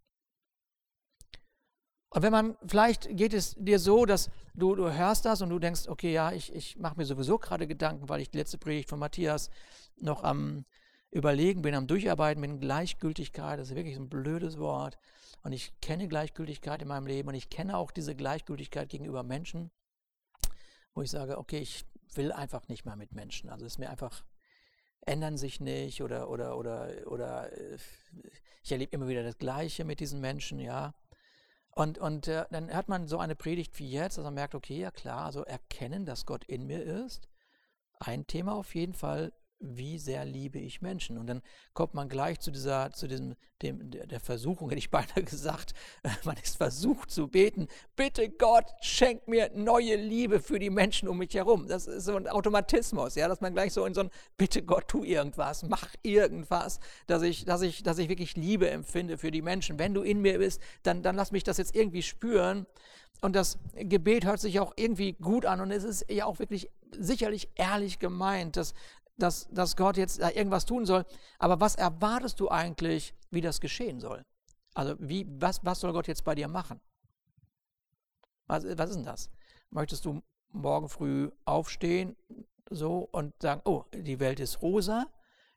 Und 2.09 2.21
wenn 2.21 2.31
man, 2.31 2.55
vielleicht 2.67 3.17
geht 3.17 3.33
es 3.33 3.55
dir 3.57 3.79
so, 3.79 4.05
dass 4.05 4.29
du, 4.53 4.75
du 4.75 4.93
hörst 4.93 5.25
das 5.25 5.41
und 5.41 5.49
du 5.49 5.57
denkst, 5.57 5.87
okay, 5.87 6.13
ja, 6.13 6.31
ich, 6.31 6.53
ich 6.53 6.77
mache 6.77 6.95
mir 6.95 7.05
sowieso 7.05 7.39
gerade 7.39 7.65
Gedanken, 7.65 8.09
weil 8.09 8.21
ich 8.21 8.29
die 8.29 8.37
letzte 8.37 8.59
Predigt 8.59 8.89
von 8.89 8.99
Matthias 8.99 9.49
noch 9.95 10.23
am 10.23 10.65
Überlegen 11.09 11.63
bin, 11.63 11.73
am 11.73 11.87
Durcharbeiten 11.87 12.41
bin, 12.41 12.59
Gleichgültigkeit, 12.59 13.59
das 13.59 13.69
ist 13.69 13.75
wirklich 13.75 13.97
ein 13.97 14.09
blödes 14.09 14.59
Wort. 14.59 14.99
Und 15.41 15.51
ich 15.51 15.73
kenne 15.81 16.07
Gleichgültigkeit 16.07 16.83
in 16.83 16.87
meinem 16.87 17.07
Leben 17.07 17.29
und 17.29 17.35
ich 17.35 17.49
kenne 17.49 17.75
auch 17.75 17.89
diese 17.89 18.15
Gleichgültigkeit 18.15 18.89
gegenüber 18.89 19.23
Menschen, 19.23 19.71
wo 20.93 21.01
ich 21.01 21.09
sage, 21.09 21.39
okay, 21.39 21.57
ich 21.57 21.85
will 22.13 22.31
einfach 22.31 22.67
nicht 22.67 22.85
mehr 22.85 22.95
mit 22.95 23.13
Menschen. 23.13 23.49
Also 23.49 23.65
ist 23.65 23.79
mir 23.79 23.89
einfach 23.89 24.23
ändern 25.05 25.37
sich 25.37 25.59
nicht 25.59 26.01
oder, 26.01 26.29
oder, 26.29 26.57
oder, 26.57 26.89
oder 27.07 27.51
äh, 27.51 27.77
ich 28.63 28.71
erlebe 28.71 28.95
immer 28.95 29.07
wieder 29.07 29.23
das 29.23 29.37
Gleiche 29.37 29.83
mit 29.83 29.99
diesen 29.99 30.21
Menschen, 30.21 30.59
ja. 30.59 30.93
Und, 31.71 31.97
und 31.97 32.27
äh, 32.27 32.45
dann 32.51 32.71
hört 32.71 32.87
man 32.87 33.07
so 33.07 33.17
eine 33.17 33.35
Predigt 33.35 33.77
wie 33.79 33.89
jetzt, 33.89 34.17
dass 34.17 34.23
man 34.23 34.35
merkt, 34.35 34.55
okay, 34.55 34.79
ja 34.79 34.91
klar, 34.91 35.25
also 35.25 35.43
erkennen, 35.43 36.05
dass 36.05 36.25
Gott 36.25 36.43
in 36.45 36.65
mir 36.67 36.83
ist. 36.83 37.27
Ein 37.99 38.27
Thema 38.27 38.53
auf 38.53 38.75
jeden 38.75 38.93
Fall, 38.93 39.33
wie 39.63 39.97
sehr 39.97 40.25
liebe 40.25 40.59
ich 40.59 40.81
Menschen. 40.81 41.17
Und 41.17 41.27
dann 41.27 41.41
kommt 41.73 41.93
man 41.93 42.09
gleich 42.09 42.39
zu 42.39 42.51
dieser, 42.51 42.91
zu 42.91 43.07
diesem, 43.07 43.35
dem, 43.61 43.89
der 43.89 44.19
Versuchung, 44.19 44.69
hätte 44.69 44.79
ich 44.79 44.91
beinahe 44.91 45.23
gesagt, 45.23 45.73
man 46.23 46.37
ist 46.37 46.57
versucht 46.57 47.09
zu 47.09 47.27
beten, 47.27 47.67
bitte 47.95 48.29
Gott, 48.29 48.65
schenk 48.81 49.27
mir 49.27 49.49
neue 49.55 49.95
Liebe 49.95 50.39
für 50.39 50.59
die 50.59 50.69
Menschen 50.69 51.07
um 51.07 51.17
mich 51.17 51.33
herum. 51.33 51.67
Das 51.67 51.87
ist 51.87 52.05
so 52.05 52.15
ein 52.15 52.27
Automatismus, 52.27 53.15
ja, 53.15 53.27
dass 53.27 53.41
man 53.41 53.53
gleich 53.53 53.73
so 53.73 53.85
in 53.85 53.93
so 53.93 54.01
ein, 54.01 54.09
bitte 54.37 54.63
Gott, 54.63 54.87
tu 54.87 55.03
irgendwas, 55.03 55.63
mach 55.63 55.87
irgendwas, 56.03 56.79
dass 57.07 57.23
ich, 57.23 57.45
dass 57.45 57.61
ich, 57.61 57.83
dass 57.83 57.97
ich 57.97 58.09
wirklich 58.09 58.35
Liebe 58.35 58.69
empfinde 58.69 59.17
für 59.17 59.31
die 59.31 59.41
Menschen. 59.41 59.79
Wenn 59.79 59.93
du 59.93 60.01
in 60.01 60.21
mir 60.21 60.39
bist, 60.39 60.61
dann, 60.83 61.01
dann 61.01 61.15
lass 61.15 61.31
mich 61.31 61.43
das 61.43 61.57
jetzt 61.57 61.75
irgendwie 61.75 62.03
spüren. 62.03 62.65
Und 63.21 63.37
das 63.37 63.57
Gebet 63.75 64.25
hört 64.25 64.41
sich 64.41 64.59
auch 64.59 64.73
irgendwie 64.75 65.13
gut 65.13 65.45
an 65.45 65.61
und 65.61 65.71
es 65.71 65.85
ist 65.85 66.11
ja 66.11 66.25
auch 66.25 66.39
wirklich 66.39 66.69
sicherlich 66.91 67.47
ehrlich 67.55 67.99
gemeint, 67.99 68.57
dass, 68.57 68.73
dass, 69.23 69.47
dass 69.49 69.75
Gott 69.75 69.97
jetzt 69.97 70.21
da 70.21 70.29
irgendwas 70.29 70.65
tun 70.65 70.85
soll. 70.85 71.05
Aber 71.39 71.59
was 71.59 71.75
erwartest 71.75 72.39
du 72.39 72.49
eigentlich, 72.49 73.15
wie 73.31 73.41
das 73.41 73.61
geschehen 73.61 73.99
soll? 73.99 74.25
Also 74.73 74.95
wie, 74.99 75.25
was, 75.39 75.63
was 75.63 75.79
soll 75.79 75.93
Gott 75.93 76.07
jetzt 76.07 76.25
bei 76.25 76.35
dir 76.35 76.47
machen? 76.47 76.81
Was, 78.47 78.65
was 78.65 78.89
ist 78.89 78.97
denn 78.97 79.05
das? 79.05 79.29
Möchtest 79.69 80.05
du 80.05 80.21
morgen 80.51 80.89
früh 80.89 81.31
aufstehen 81.45 82.15
so 82.69 83.07
und 83.11 83.33
sagen, 83.41 83.61
oh, 83.65 83.85
die 83.93 84.19
Welt 84.19 84.39
ist 84.39 84.61
rosa 84.61 85.07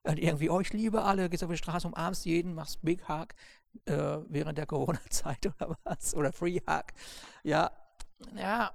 und 0.04 0.18
irgendwie 0.18 0.50
euch 0.50 0.73
liebe 0.73 1.02
alle, 1.02 1.28
gehst 1.28 1.42
auf 1.42 1.50
die 1.50 1.56
Straße, 1.56 1.88
umarmst 1.88 2.25
jeden, 2.25 2.54
machst 2.54 2.82
Big 2.82 3.08
Hug 3.08 3.28
äh, 3.87 4.18
während 4.28 4.58
der 4.58 4.66
Corona-Zeit 4.66 5.46
oder 5.61 5.76
was? 5.82 6.14
Oder 6.14 6.32
Free 6.32 6.61
Hug. 6.61 6.85
Ja, 7.42 7.73
ja, 8.37 8.73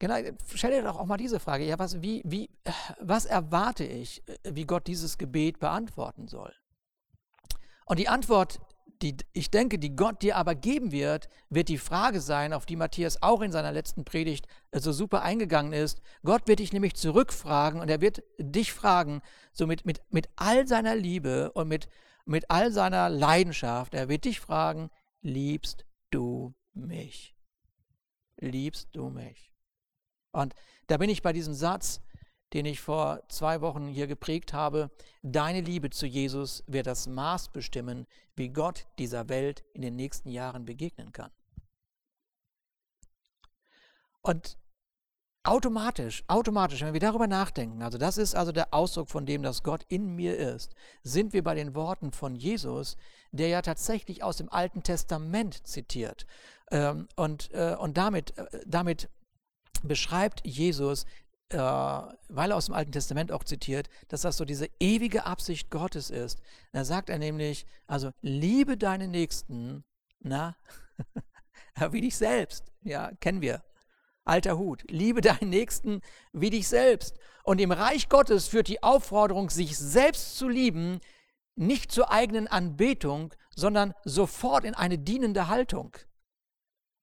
Genau, 0.00 0.16
stell 0.54 0.72
dir 0.72 0.82
doch 0.82 0.98
auch 0.98 1.06
mal 1.06 1.16
diese 1.16 1.38
Frage, 1.38 1.64
ja, 1.64 1.78
was, 1.78 2.02
wie, 2.02 2.22
wie, 2.24 2.50
was 3.00 3.26
erwarte 3.26 3.84
ich, 3.84 4.22
wie 4.42 4.66
Gott 4.66 4.86
dieses 4.86 5.18
Gebet 5.18 5.60
beantworten 5.60 6.26
soll? 6.26 6.52
Und 7.86 7.98
die 7.98 8.08
Antwort, 8.08 8.60
die 9.02 9.16
ich 9.32 9.50
denke, 9.50 9.78
die 9.78 9.94
Gott 9.94 10.22
dir 10.22 10.36
aber 10.36 10.54
geben 10.54 10.90
wird, 10.90 11.28
wird 11.48 11.68
die 11.68 11.78
Frage 11.78 12.20
sein, 12.20 12.52
auf 12.52 12.66
die 12.66 12.76
Matthias 12.76 13.22
auch 13.22 13.40
in 13.42 13.52
seiner 13.52 13.72
letzten 13.72 14.04
Predigt 14.04 14.46
so 14.72 14.92
super 14.92 15.22
eingegangen 15.22 15.72
ist. 15.72 16.00
Gott 16.22 16.48
wird 16.48 16.58
dich 16.58 16.72
nämlich 16.72 16.94
zurückfragen 16.94 17.80
und 17.80 17.88
er 17.88 18.00
wird 18.00 18.22
dich 18.38 18.72
fragen, 18.72 19.20
so 19.52 19.66
mit, 19.66 19.84
mit, 19.84 20.00
mit 20.10 20.28
all 20.36 20.66
seiner 20.66 20.96
Liebe 20.96 21.52
und 21.52 21.68
mit, 21.68 21.88
mit 22.24 22.50
all 22.50 22.72
seiner 22.72 23.10
Leidenschaft, 23.10 23.94
er 23.94 24.08
wird 24.08 24.24
dich 24.24 24.40
fragen, 24.40 24.90
liebst 25.20 25.84
du 26.10 26.54
mich? 26.72 27.36
Liebst 28.38 28.88
du 28.92 29.10
mich? 29.10 29.53
Und 30.34 30.54
da 30.88 30.96
bin 30.96 31.08
ich 31.08 31.22
bei 31.22 31.32
diesem 31.32 31.54
Satz, 31.54 32.00
den 32.52 32.66
ich 32.66 32.80
vor 32.80 33.22
zwei 33.28 33.60
Wochen 33.60 33.88
hier 33.88 34.06
geprägt 34.06 34.52
habe. 34.52 34.90
Deine 35.22 35.60
Liebe 35.60 35.90
zu 35.90 36.06
Jesus 36.06 36.62
wird 36.66 36.86
das 36.86 37.06
Maß 37.06 37.48
bestimmen, 37.48 38.06
wie 38.36 38.50
Gott 38.50 38.86
dieser 38.98 39.28
Welt 39.28 39.64
in 39.72 39.82
den 39.82 39.96
nächsten 39.96 40.28
Jahren 40.28 40.64
begegnen 40.64 41.12
kann. 41.12 41.30
Und 44.22 44.56
automatisch, 45.42 46.24
automatisch, 46.28 46.80
wenn 46.80 46.94
wir 46.94 47.00
darüber 47.00 47.26
nachdenken, 47.26 47.82
also 47.82 47.98
das 47.98 48.18
ist 48.18 48.34
also 48.34 48.52
der 48.52 48.72
Ausdruck 48.72 49.10
von 49.10 49.26
dem, 49.26 49.42
dass 49.42 49.62
Gott 49.62 49.84
in 49.88 50.14
mir 50.14 50.36
ist, 50.36 50.74
sind 51.02 51.32
wir 51.32 51.44
bei 51.44 51.54
den 51.54 51.74
Worten 51.74 52.12
von 52.12 52.34
Jesus, 52.34 52.96
der 53.32 53.48
ja 53.48 53.62
tatsächlich 53.62 54.22
aus 54.22 54.36
dem 54.36 54.50
Alten 54.50 54.82
Testament 54.82 55.66
zitiert. 55.66 56.26
Ähm, 56.70 57.08
und, 57.16 57.52
äh, 57.52 57.76
und 57.78 57.96
damit, 57.96 58.38
äh, 58.38 58.46
damit 58.64 59.10
beschreibt 59.86 60.46
Jesus, 60.46 61.04
äh, 61.50 61.58
weil 61.58 62.50
er 62.50 62.56
aus 62.56 62.66
dem 62.66 62.74
Alten 62.74 62.92
Testament 62.92 63.30
auch 63.30 63.44
zitiert, 63.44 63.88
dass 64.08 64.22
das 64.22 64.36
so 64.36 64.44
diese 64.44 64.68
ewige 64.80 65.26
Absicht 65.26 65.70
Gottes 65.70 66.10
ist. 66.10 66.40
Da 66.72 66.84
sagt 66.84 67.10
er 67.10 67.18
nämlich, 67.18 67.66
also 67.86 68.10
liebe 68.22 68.76
deine 68.76 69.08
Nächsten, 69.08 69.84
na, 70.20 70.56
wie 71.90 72.00
dich 72.00 72.16
selbst. 72.16 72.64
Ja, 72.82 73.12
kennen 73.20 73.40
wir. 73.40 73.62
Alter 74.24 74.58
Hut. 74.58 74.84
Liebe 74.88 75.20
deinen 75.20 75.50
Nächsten 75.50 76.00
wie 76.32 76.50
dich 76.50 76.66
selbst. 76.68 77.18
Und 77.42 77.60
im 77.60 77.72
Reich 77.72 78.08
Gottes 78.08 78.48
führt 78.48 78.68
die 78.68 78.82
Aufforderung, 78.82 79.50
sich 79.50 79.76
selbst 79.76 80.38
zu 80.38 80.48
lieben, 80.48 80.98
nicht 81.56 81.92
zur 81.92 82.10
eigenen 82.10 82.48
Anbetung, 82.48 83.34
sondern 83.54 83.94
sofort 84.04 84.64
in 84.64 84.74
eine 84.74 84.98
dienende 84.98 85.48
Haltung. 85.48 85.96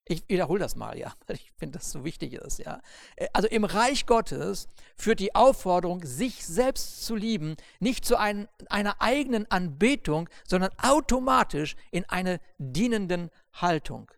Ich 0.06 0.28
wiederhole 0.28 0.60
das 0.60 0.76
mal, 0.76 0.98
ja, 0.98 1.14
weil 1.28 1.36
ich 1.38 1.52
finde, 1.58 1.78
dass 1.78 1.88
es 1.88 1.92
so 1.92 2.04
wichtig 2.04 2.34
ist, 2.34 2.60
ja. 2.60 2.82
Äh, 3.16 3.28
also 3.34 3.48
im 3.48 3.64
Reich 3.64 4.06
Gottes 4.06 4.68
führt 4.96 5.20
die 5.20 5.36
Aufforderung, 5.36 6.04
sich 6.04 6.46
selbst 6.46 7.06
zu 7.06 7.16
lieben, 7.16 7.56
nicht 7.80 8.06
zu 8.06 8.18
ein, 8.18 8.48
einer 8.70 9.02
eigenen 9.02 9.50
Anbetung, 9.50 10.30
sondern 10.48 10.72
automatisch 10.82 11.76
in 11.92 12.06
eine 12.06 12.40
dienenden 12.58 13.30
Haltung. 13.54 14.12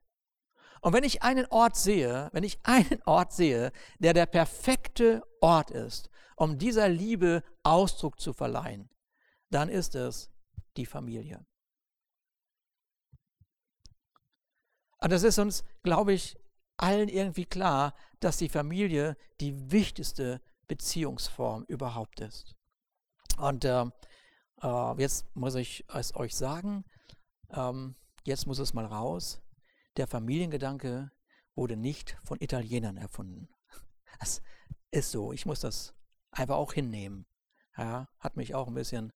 Und 0.82 0.94
wenn 0.94 1.06
ich 1.06 1.24
einen 1.24 1.46
Ort 1.48 1.78
sehe, 1.78 2.30
wenn 2.34 2.44
ich 2.44 2.60
einen 2.64 3.02
Ort 3.06 3.34
sehe, 3.34 3.72
der 4.00 4.14
der 4.14 4.26
perfekte 4.26 5.24
Ort 5.42 5.72
ist, 5.72 6.10
um 6.36 6.58
dieser 6.58 6.90
Liebe 6.90 7.44
Ausdruck 7.64 8.20
zu 8.20 8.34
verleihen, 8.34 8.90
dann 9.50 9.70
ist 9.70 9.96
es 9.96 10.32
die 10.76 10.86
Familie. 10.86 11.46
Und 15.04 15.12
das 15.12 15.24
ist 15.24 15.38
uns, 15.38 15.66
glaube 15.84 16.14
ich, 16.14 16.38
allen 16.78 17.10
irgendwie 17.10 17.44
klar, 17.44 17.94
dass 18.22 18.38
die 18.38 18.48
Familie 18.48 19.18
die 19.42 19.70
wichtigste 19.70 20.42
Beziehungsform 20.68 21.66
überhaupt 21.68 22.22
ist. 22.22 22.56
Und 23.38 23.66
äh, 23.66 23.86
äh, 24.62 25.02
jetzt 25.02 25.26
muss 25.36 25.56
ich 25.56 25.84
es 25.94 26.16
euch 26.16 26.34
sagen, 26.34 26.86
ähm, 27.50 27.96
jetzt 28.24 28.48
muss 28.48 28.60
es 28.60 28.74
mal 28.74 28.86
raus. 28.86 29.42
Der 29.98 30.08
Familiengedanke 30.08 31.12
wurde 31.54 31.76
nicht 31.76 32.18
von 32.24 32.40
Italienern 32.40 32.96
erfunden. 32.96 33.50
Das 34.20 34.42
ist 34.92 35.12
so. 35.12 35.34
Ich 35.34 35.46
muss 35.46 35.60
das 35.60 35.94
einfach 36.32 36.56
auch 36.56 36.72
hinnehmen. 36.72 37.26
Ja, 37.78 38.08
hat 38.20 38.38
mich 38.38 38.56
auch 38.56 38.70
ein 38.70 38.74
bisschen, 38.74 39.12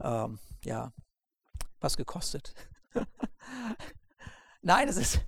ähm, 0.00 0.38
ja, 0.62 0.92
was 1.80 1.96
gekostet. 1.96 2.54
Nein, 4.62 4.88
es 4.88 4.96
ist, 4.96 5.20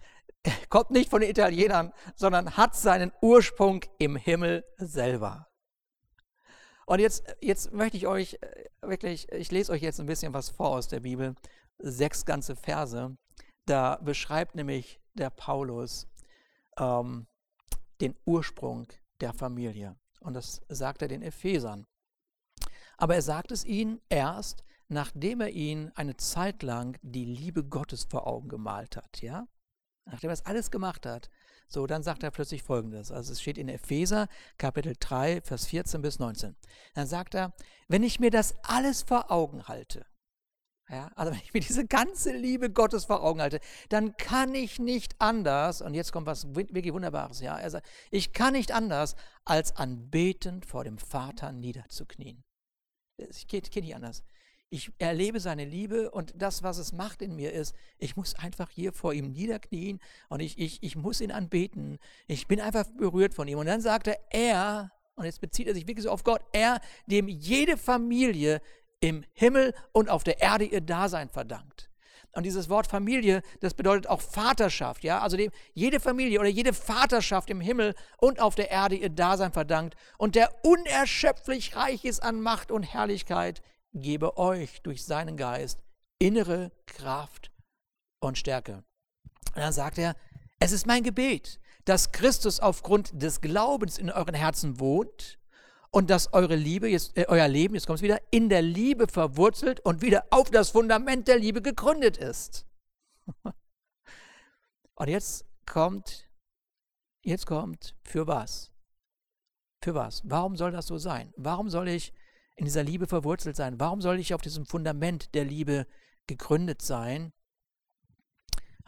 kommt 0.69 0.91
nicht 0.91 1.11
von 1.11 1.21
den 1.21 1.31
Italienern, 1.31 1.93
sondern 2.17 2.57
hat 2.57 2.75
seinen 2.75 3.13
Ursprung 3.21 3.85
im 3.99 4.17
Himmel 4.17 4.65
selber. 4.77 5.49
Und 6.87 6.99
jetzt, 6.99 7.23
jetzt 7.41 7.73
möchte 7.73 7.97
ich 7.97 8.07
euch 8.07 8.39
äh, 8.41 8.65
wirklich, 8.83 9.31
ich 9.31 9.53
lese 9.53 9.73
euch 9.73 9.83
jetzt 9.83 10.01
ein 10.01 10.07
bisschen 10.07 10.35
was 10.35 10.49
vor 10.49 10.71
aus 10.71 10.89
der 10.89 11.01
Bibel, 11.01 11.37
sechs 11.79 12.25
ganze 12.25 12.57
Verse. 12.57 13.17
Da 13.67 13.97
beschreibt 14.03 14.57
nämlich 14.57 15.01
der 15.15 15.31
Paulus 15.31 16.09
ähm, 16.79 17.29
den 18.01 18.17
Ursprung 18.25 18.89
der 19.21 19.33
Familie. 19.33 19.97
Und 20.21 20.35
das 20.35 20.63
sagt 20.69 21.03
er 21.03 21.09
den 21.09 21.23
Ephesern. 21.23 21.87
Aber 22.97 23.15
er 23.15 23.23
sagt 23.23 23.53
es 23.53 23.65
ihnen 23.65 24.01
erst, 24.09 24.65
nachdem 24.91 25.41
er 25.41 25.51
ihnen 25.51 25.93
eine 25.95 26.17
Zeit 26.17 26.63
lang 26.63 26.99
die 27.03 27.25
Liebe 27.25 27.65
Gottes 27.65 28.05
vor 28.11 28.27
Augen 28.27 28.49
gemalt 28.49 28.97
hat, 28.97 29.23
ja? 29.23 29.47
Nachdem 30.05 30.31
er 30.31 30.33
das 30.33 30.47
alles 30.47 30.71
gemacht 30.71 31.07
hat, 31.07 31.31
so, 31.69 31.87
dann 31.87 32.03
sagt 32.03 32.25
er 32.25 32.33
plötzlich 32.33 32.65
Folgendes. 32.65 33.13
Also 33.13 33.33
es 33.33 33.41
steht 33.41 33.57
in 33.57 33.69
Epheser 33.69 34.27
Kapitel 34.59 34.97
3, 34.99 35.43
Vers 35.43 35.67
14 35.67 36.03
bis 36.03 36.19
19. 36.19 36.57
Dann 36.95 37.07
sagt 37.07 37.37
er, 37.37 37.55
wenn 37.87 38.03
ich 38.03 38.19
mir 38.19 38.33
das 38.33 38.57
alles 38.65 39.03
vor 39.03 39.31
Augen 39.31 39.69
halte, 39.69 40.05
ja, 40.89 41.13
also 41.15 41.31
wenn 41.31 41.41
ich 41.41 41.55
mir 41.55 41.61
diese 41.61 41.87
ganze 41.87 42.33
Liebe 42.33 42.73
Gottes 42.73 43.05
vor 43.05 43.23
Augen 43.23 43.41
halte, 43.41 43.61
dann 43.91 44.17
kann 44.17 44.57
ich 44.57 44.81
nicht 44.81 45.15
anders, 45.21 45.81
und 45.83 45.95
jetzt 45.95 46.11
kommt 46.11 46.27
was 46.27 46.57
wirklich 46.57 46.93
Wunderbares, 46.93 47.39
ja, 47.39 47.57
er 47.57 47.71
sagt, 47.71 47.89
ich 48.11 48.33
kann 48.33 48.55
nicht 48.55 48.73
anders, 48.73 49.15
als 49.45 49.77
anbetend 49.77 50.67
vor 50.67 50.83
dem 50.83 50.99
Vater 50.99 51.53
niederzuknien. 51.53 52.43
Es 53.19 53.47
geht, 53.47 53.71
geht 53.71 53.85
nicht 53.85 53.95
anders 53.95 54.25
ich 54.71 54.93
erlebe 54.99 55.41
seine 55.41 55.65
Liebe 55.65 56.11
und 56.13 56.33
das, 56.37 56.63
was 56.63 56.79
es 56.79 56.93
macht 56.93 57.23
in 57.23 57.35
mir, 57.35 57.53
ist, 57.53 57.75
ich 57.99 58.17
muss 58.17 58.37
einfach 58.37 58.71
hier 58.71 58.93
vor 58.93 59.13
ihm 59.13 59.33
niederknien 59.33 59.99
und 60.29 60.41
ich, 60.41 60.59
ich, 60.59 60.81
ich 60.83 60.95
muss 60.95 61.21
ihn 61.21 61.33
anbeten. 61.33 61.99
Ich 62.29 62.47
bin 62.47 62.61
einfach 62.61 62.87
berührt 62.97 63.35
von 63.35 63.49
ihm. 63.49 63.59
Und 63.59 63.67
dann 63.67 63.81
sagt 63.81 64.07
er, 64.07 64.21
er, 64.31 64.93
und 65.17 65.25
jetzt 65.25 65.41
bezieht 65.41 65.67
er 65.67 65.75
sich 65.75 65.89
wirklich 65.89 66.05
so 66.05 66.11
auf 66.11 66.23
Gott, 66.23 66.41
er, 66.53 66.81
dem 67.07 67.27
jede 67.27 67.77
Familie 67.77 68.63
im 69.01 69.25
Himmel 69.33 69.75
und 69.93 70.09
auf 70.09 70.23
der 70.23 70.41
Erde 70.41 70.65
ihr 70.65 70.81
Dasein 70.81 71.29
verdankt. 71.29 71.91
Und 72.33 72.45
dieses 72.45 72.69
Wort 72.69 72.87
Familie, 72.87 73.43
das 73.59 73.75
bedeutet 73.75 74.07
auch 74.07 74.21
Vaterschaft, 74.21 75.03
ja, 75.03 75.21
also 75.21 75.37
dem 75.37 75.51
jede 75.75 75.99
Familie 75.99 76.39
oder 76.39 76.49
jede 76.49 76.73
Vaterschaft 76.73 77.51
im 77.51 77.61
Himmel 77.61 77.97
und 78.19 78.39
auf 78.39 78.55
der 78.55 78.71
Erde 78.71 78.95
ihr 78.95 79.09
Dasein 79.09 79.53
verdankt 79.53 79.97
und 80.17 80.37
der 80.37 80.49
unerschöpflich 80.65 81.75
reich 81.75 82.05
ist 82.05 82.23
an 82.23 82.41
Macht 82.41 82.71
und 82.71 82.85
Herrlichkeit 82.85 83.63
gebe 83.93 84.37
euch 84.37 84.83
durch 84.83 85.05
seinen 85.05 85.37
Geist 85.37 85.83
innere 86.19 86.71
Kraft 86.87 87.51
und 88.21 88.39
Stärke. 88.39 88.85
Und 89.55 89.57
dann 89.57 89.73
sagt 89.73 89.99
er, 89.99 90.15
es 90.59 90.73
ist 90.73 90.87
mein 90.87 91.03
Gebet, 91.03 91.61
dass 91.85 92.13
Christus 92.13 92.61
aufgrund 92.61 93.23
des 93.23 93.41
Glaubens 93.41 93.99
in 93.99 94.11
euren 94.11 94.35
Herzen 94.35 94.79
wohnt 94.79 95.39
und 95.91 96.11
dass 96.11 96.33
eure 96.33 96.55
Liebe, 96.55 96.89
jetzt, 96.89 97.17
äh, 97.17 97.27
euer 97.29 97.49
Leben, 97.49 97.75
jetzt 97.75 97.87
kommt 97.87 97.99
es 97.99 98.03
wieder, 98.03 98.21
in 98.31 98.49
der 98.49 98.63
Liebe 98.63 99.09
verwurzelt 99.09 99.81
und 99.81 100.03
wieder 100.03 100.27
auf 100.31 100.51
das 100.51 100.71
Fundament 100.71 101.27
der 101.27 101.39
Liebe 101.39 101.63
gegründet 101.63 102.17
ist. 102.17 102.67
und 104.95 105.09
jetzt 105.09 105.47
kommt, 105.67 106.31
jetzt 107.25 107.47
kommt, 107.47 107.97
für 108.05 108.27
was? 108.27 108.71
Für 109.83 109.95
was? 109.95 110.23
Warum 110.25 110.57
soll 110.57 110.71
das 110.71 110.87
so 110.87 110.99
sein? 110.99 111.33
Warum 111.37 111.71
soll 111.71 111.89
ich 111.89 112.13
in 112.57 112.65
dieser 112.65 112.83
Liebe 112.83 113.07
verwurzelt 113.07 113.57
sein? 113.57 113.81
Warum 113.81 114.01
soll 114.01 114.19
ich 114.19 114.35
auf 114.35 114.43
diesem 114.43 114.67
Fundament 114.67 115.35
der 115.35 115.45
Liebe 115.45 115.87
gegründet 116.27 116.83
sein? 116.83 117.33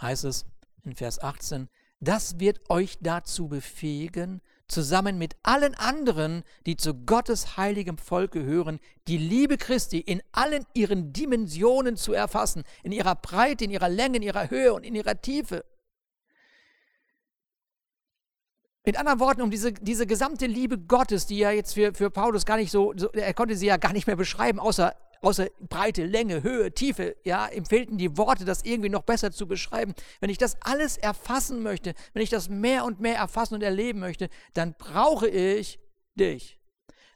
Heißt 0.01 0.25
es 0.25 0.45
in 0.85 0.95
Vers 0.95 1.21
18, 1.23 1.69
das 2.01 2.41
wird 2.41 2.69
euch 2.69 2.99
dazu 3.01 3.47
befähigen, 3.47 4.43
zusammen 4.67 5.19
mit 5.19 5.37
allen 5.45 5.75
anderen, 5.75 6.43
die 6.67 6.77
zu 6.77 6.95
Gottes 6.95 7.57
heiligem 7.57 7.99
Volk 7.99 8.33
gehören, 8.33 8.81
die 9.07 9.19
Liebe 9.19 9.57
Christi 9.57 10.01
in 10.01 10.21
allen 10.33 10.67
ihren 10.75 11.13
Dimensionen 11.13 11.97
zu 11.97 12.13
erfassen, 12.13 12.65
in 12.83 12.91
ihrer 12.91 13.15
Breite, 13.15 13.65
in 13.65 13.71
ihrer 13.71 13.89
Länge, 13.89 14.17
in 14.17 14.23
ihrer 14.23 14.51
Höhe 14.51 14.75
und 14.75 14.85
in 14.85 14.97
ihrer 14.97 15.21
Tiefe. 15.21 15.65
Mit 18.85 18.99
anderen 18.99 19.21
Worten, 19.21 19.43
um 19.43 19.51
diese, 19.51 19.73
diese 19.73 20.07
gesamte 20.07 20.47
Liebe 20.47 20.77
Gottes, 20.77 21.27
die 21.27 21.39
ja 21.39 21.53
jetzt 21.53 21.75
für, 21.75 21.95
für 21.95 22.11
Paulus 22.11 22.45
gar 22.45 22.57
nicht 22.57 22.73
so, 22.73 22.93
so, 22.97 23.11
er 23.13 23.33
konnte 23.33 23.57
sie 23.57 23.67
ja 23.67 23.77
gar 23.77 23.93
nicht 23.93 24.09
mehr 24.09 24.17
beschreiben, 24.17 24.59
außer, 24.59 24.97
außer 25.21 25.47
Breite, 25.61 26.05
Länge, 26.05 26.43
Höhe, 26.43 26.73
Tiefe, 26.73 27.15
ja, 27.25 27.47
ihm 27.47 27.65
fehlten 27.65 27.97
die 27.97 28.17
Worte, 28.19 28.45
das 28.45 28.65
irgendwie 28.65 28.89
noch 28.89 29.03
besser 29.03 29.31
zu 29.31 29.47
beschreiben. 29.47 29.95
Wenn 30.21 30.31
ich 30.31 30.39
das 30.39 30.57
alles 30.63 30.97
erfassen 30.97 31.63
möchte, 31.63 31.95
wenn 32.13 32.23
ich 32.23 32.31
das 32.31 32.49
mehr 32.49 32.85
und 32.85 32.99
mehr 32.99 33.17
erfassen 33.17 33.55
und 33.55 33.63
erleben 33.63 34.01
möchte, 34.01 34.29
dann 34.53 34.75
brauche 34.75 35.29
ich 35.29 35.79
dich. 36.17 36.59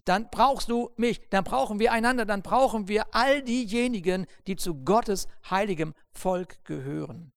Dann 0.04 0.30
brauchst 0.30 0.70
du 0.70 0.92
mich, 0.96 1.28
dann 1.30 1.42
brauchen 1.42 1.80
wir 1.80 1.90
einander, 1.90 2.24
dann 2.26 2.42
brauchen 2.42 2.86
wir 2.86 3.12
all 3.12 3.42
diejenigen, 3.42 4.26
die 4.46 4.54
zu 4.54 4.84
Gottes 4.84 5.26
heiligem 5.50 5.94
Volk 6.12 6.64
gehören. 6.64 7.32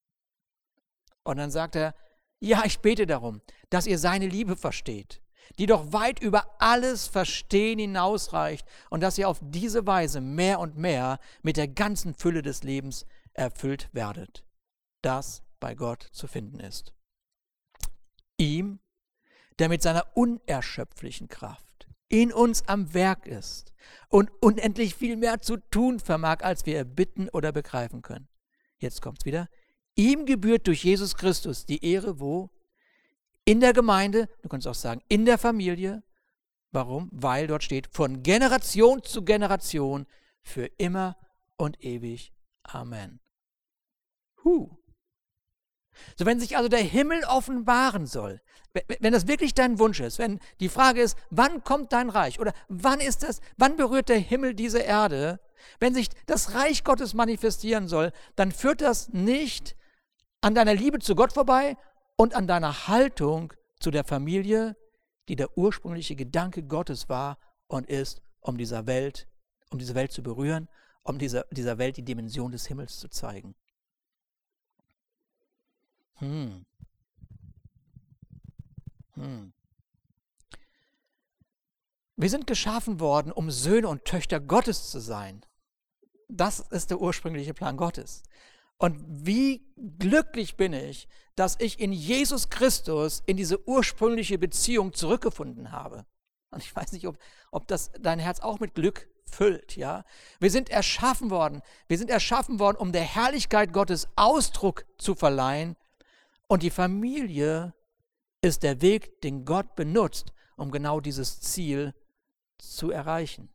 Und 1.24 1.38
dann 1.38 1.50
sagt 1.50 1.76
er, 1.76 1.96
ja, 2.42 2.64
ich 2.64 2.80
bete 2.80 3.06
darum, 3.06 3.42
dass 3.70 3.88
ihr 3.88 4.00
seine 4.00 4.28
Liebe 4.28 4.56
versteht, 4.56 5.22
die 5.58 5.66
doch 5.66 5.94
weit 5.94 6.22
über 6.22 6.56
alles 6.60 7.08
Verstehen 7.08 7.80
hinausreicht 7.80 8.68
und 8.90 9.02
dass 9.02 9.18
ihr 9.18 9.30
auf 9.30 9.40
diese 9.42 9.86
Weise 9.88 10.22
mehr 10.22 10.60
und 10.60 10.78
mehr 10.78 11.20
mit 11.42 11.58
der 11.58 11.68
ganzen 11.68 12.14
Fülle 12.14 12.42
des 12.42 12.64
Lebens 12.64 13.06
erfüllt 13.34 13.90
werdet, 13.92 14.46
das 15.02 15.44
bei 15.60 15.76
Gott 15.76 16.08
zu 16.12 16.28
finden 16.28 16.60
ist. 16.60 16.94
Ihm, 18.38 18.80
der 19.60 19.70
mit 19.70 19.82
seiner 19.82 20.06
unerschöpflichen 20.16 21.28
Kraft 21.28 21.70
in 22.10 22.34
uns 22.34 22.68
am 22.68 22.94
Werk 22.94 23.28
ist 23.28 23.72
und 24.10 24.32
unendlich 24.42 24.96
viel 24.96 25.16
mehr 25.16 25.42
zu 25.42 25.58
tun 25.58 26.00
vermag, 26.00 26.42
als 26.42 26.66
wir 26.66 26.76
erbitten 26.76 27.30
oder 27.30 27.52
begreifen 27.52 28.02
können. 28.02 28.28
Jetzt 28.80 29.02
kommt's 29.02 29.26
wieder. 29.26 29.48
Ihm 29.96 30.26
gebührt 30.26 30.68
durch 30.68 30.84
Jesus 30.84 31.16
Christus 31.16 31.66
die 31.66 31.86
Ehre, 31.86 32.20
wo? 32.20 32.50
In 33.50 33.62
der 33.62 33.74
Gemeinde, 33.74 34.30
du 34.44 34.48
kannst 34.48 34.68
auch 34.68 34.76
sagen, 34.76 35.02
in 35.08 35.26
der 35.26 35.40
Familie. 35.40 36.04
Warum? 36.72 37.10
Weil 37.12 37.48
dort 37.48 37.64
steht, 37.64 37.88
von 37.92 38.22
Generation 38.22 39.02
zu 39.02 39.26
Generation, 39.26 40.06
für 40.44 40.68
immer 40.78 41.18
und 41.58 41.84
ewig. 41.84 42.32
Amen. 42.62 43.20
Huh. 44.44 44.70
So, 46.16 46.28
wenn 46.28 46.40
sich 46.40 46.58
also 46.58 46.70
der 46.70 46.84
Himmel 46.84 47.24
offenbaren 47.24 48.06
soll, 48.06 48.40
wenn 49.00 49.14
das 49.14 49.28
wirklich 49.28 49.56
dein 49.56 49.80
Wunsch 49.80 50.00
ist, 50.00 50.20
wenn 50.20 50.40
die 50.60 50.70
Frage 50.70 51.02
ist, 51.02 51.18
wann 51.32 51.64
kommt 51.64 51.92
dein 51.92 52.12
Reich 52.12 52.40
oder 52.40 52.54
wann 52.68 53.00
ist 53.00 53.24
das, 53.24 53.42
wann 53.58 53.78
berührt 53.78 54.10
der 54.10 54.20
Himmel 54.20 54.54
diese 54.54 54.78
Erde, 54.78 55.40
wenn 55.80 55.96
sich 55.96 56.10
das 56.28 56.54
Reich 56.54 56.84
Gottes 56.84 57.16
manifestieren 57.16 57.88
soll, 57.88 58.12
dann 58.36 58.52
führt 58.52 58.82
das 58.82 59.10
nicht 59.10 59.76
an 60.42 60.54
deiner 60.54 60.76
Liebe 60.76 61.00
zu 61.00 61.16
Gott 61.16 61.34
vorbei 61.34 61.78
und 62.20 62.36
an 62.36 62.48
deiner 62.48 62.88
Haltung 62.88 63.54
zu 63.80 63.92
der 63.92 64.04
Familie, 64.04 64.76
die 65.30 65.36
der 65.36 65.58
ursprüngliche 65.58 66.16
Gedanke 66.16 66.64
Gottes 66.64 67.08
war 67.08 67.38
und 67.68 67.88
ist, 67.88 68.22
um 68.42 68.58
dieser 68.58 68.88
Welt, 68.88 69.28
um 69.70 69.80
diese 69.80 69.96
Welt 69.96 70.12
zu 70.12 70.22
berühren 70.22 70.68
um 71.10 71.18
dieser, 71.18 71.46
dieser 71.52 71.78
Welt 71.80 71.98
die 71.98 72.06
Dimension 72.06 72.52
des 72.52 72.68
Himmels 72.68 73.00
zu 73.00 73.10
zeigen. 73.10 73.56
Hm. 76.16 76.66
Hm. 79.16 79.54
Wir 82.16 82.30
sind 82.30 82.46
geschaffen 82.48 83.00
worden, 83.00 83.32
um 83.32 83.50
Söhne 83.50 83.88
und 83.88 84.06
Töchter 84.06 84.40
Gottes 84.40 84.92
zu 84.92 85.00
sein. 85.00 85.44
Das 86.28 86.60
ist 86.60 86.92
der 86.92 87.02
ursprüngliche 87.02 87.56
Plan 87.56 87.76
Gottes. 87.76 88.24
Und 88.80 88.98
wie 89.08 89.62
glücklich 90.00 90.56
bin 90.56 90.74
ich, 90.74 91.08
dass 91.36 91.58
ich 91.60 91.80
in 91.80 91.92
Jesus 91.92 92.50
Christus 92.50 93.22
in 93.26 93.38
diese 93.38 93.68
ursprüngliche 93.68 94.38
Beziehung 94.40 94.94
zurückgefunden 94.94 95.72
habe. 95.72 96.06
Und 96.50 96.64
ich 96.64 96.76
weiß 96.76 96.94
nicht, 96.94 97.06
ob, 97.06 97.18
ob 97.52 97.68
das 97.68 97.92
dein 98.00 98.20
Herz 98.20 98.40
auch 98.40 98.60
mit 98.60 98.76
Glück 98.76 99.10
füllt, 99.26 99.76
ja. 99.76 100.04
Wir 100.40 100.50
sind 100.50 100.70
erschaffen 100.70 101.30
worden. 101.30 101.62
Wir 101.88 101.98
sind 101.98 102.10
erschaffen 102.10 102.60
worden, 102.60 102.78
um 102.78 102.92
der 102.92 103.04
Herrlichkeit 103.04 103.74
Gottes 103.74 104.08
Ausdruck 104.16 104.86
zu 104.98 105.14
verleihen. 105.14 105.76
Und 106.48 106.64
die 106.64 106.72
Familie 106.72 107.74
ist 108.42 108.64
der 108.64 108.82
Weg, 108.82 109.22
den 109.22 109.46
Gott 109.46 109.76
benutzt, 109.76 110.34
um 110.56 110.72
genau 110.72 111.00
dieses 111.00 111.42
Ziel 111.42 111.94
zu 112.58 112.92
erreichen. 112.92 113.50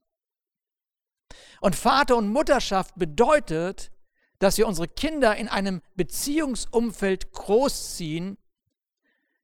Und 1.60 1.74
Vater- 1.74 2.16
und 2.16 2.28
Mutterschaft 2.28 2.94
bedeutet, 2.96 3.90
dass 4.38 4.58
wir 4.58 4.66
unsere 4.66 4.88
Kinder 4.88 5.36
in 5.36 5.48
einem 5.48 5.80
Beziehungsumfeld 5.94 7.32
großziehen, 7.32 8.36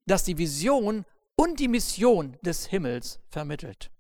das 0.07 0.25
die 0.25 0.39
Vision 0.39 1.05
und 1.37 1.61
die 1.61 1.69
Mission 1.69 2.37
des 2.43 2.67
Himmels 2.67 3.21
vermittelt. 3.29 3.91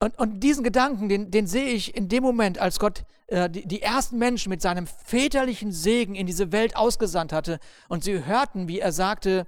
Und, 0.00 0.16
und 0.18 0.40
diesen 0.40 0.62
Gedanken, 0.62 1.08
den, 1.08 1.32
den 1.32 1.48
sehe 1.48 1.70
ich 1.70 1.96
in 1.96 2.08
dem 2.08 2.22
Moment, 2.22 2.58
als 2.58 2.78
Gott 2.78 3.04
äh, 3.26 3.50
die, 3.50 3.66
die 3.66 3.82
ersten 3.82 4.16
Menschen 4.18 4.50
mit 4.50 4.62
seinem 4.62 4.86
väterlichen 4.86 5.72
Segen 5.72 6.14
in 6.14 6.26
diese 6.26 6.52
Welt 6.52 6.76
ausgesandt 6.76 7.32
hatte 7.32 7.58
und 7.88 8.04
sie 8.04 8.24
hörten, 8.24 8.68
wie 8.68 8.78
er 8.78 8.92
sagte, 8.92 9.46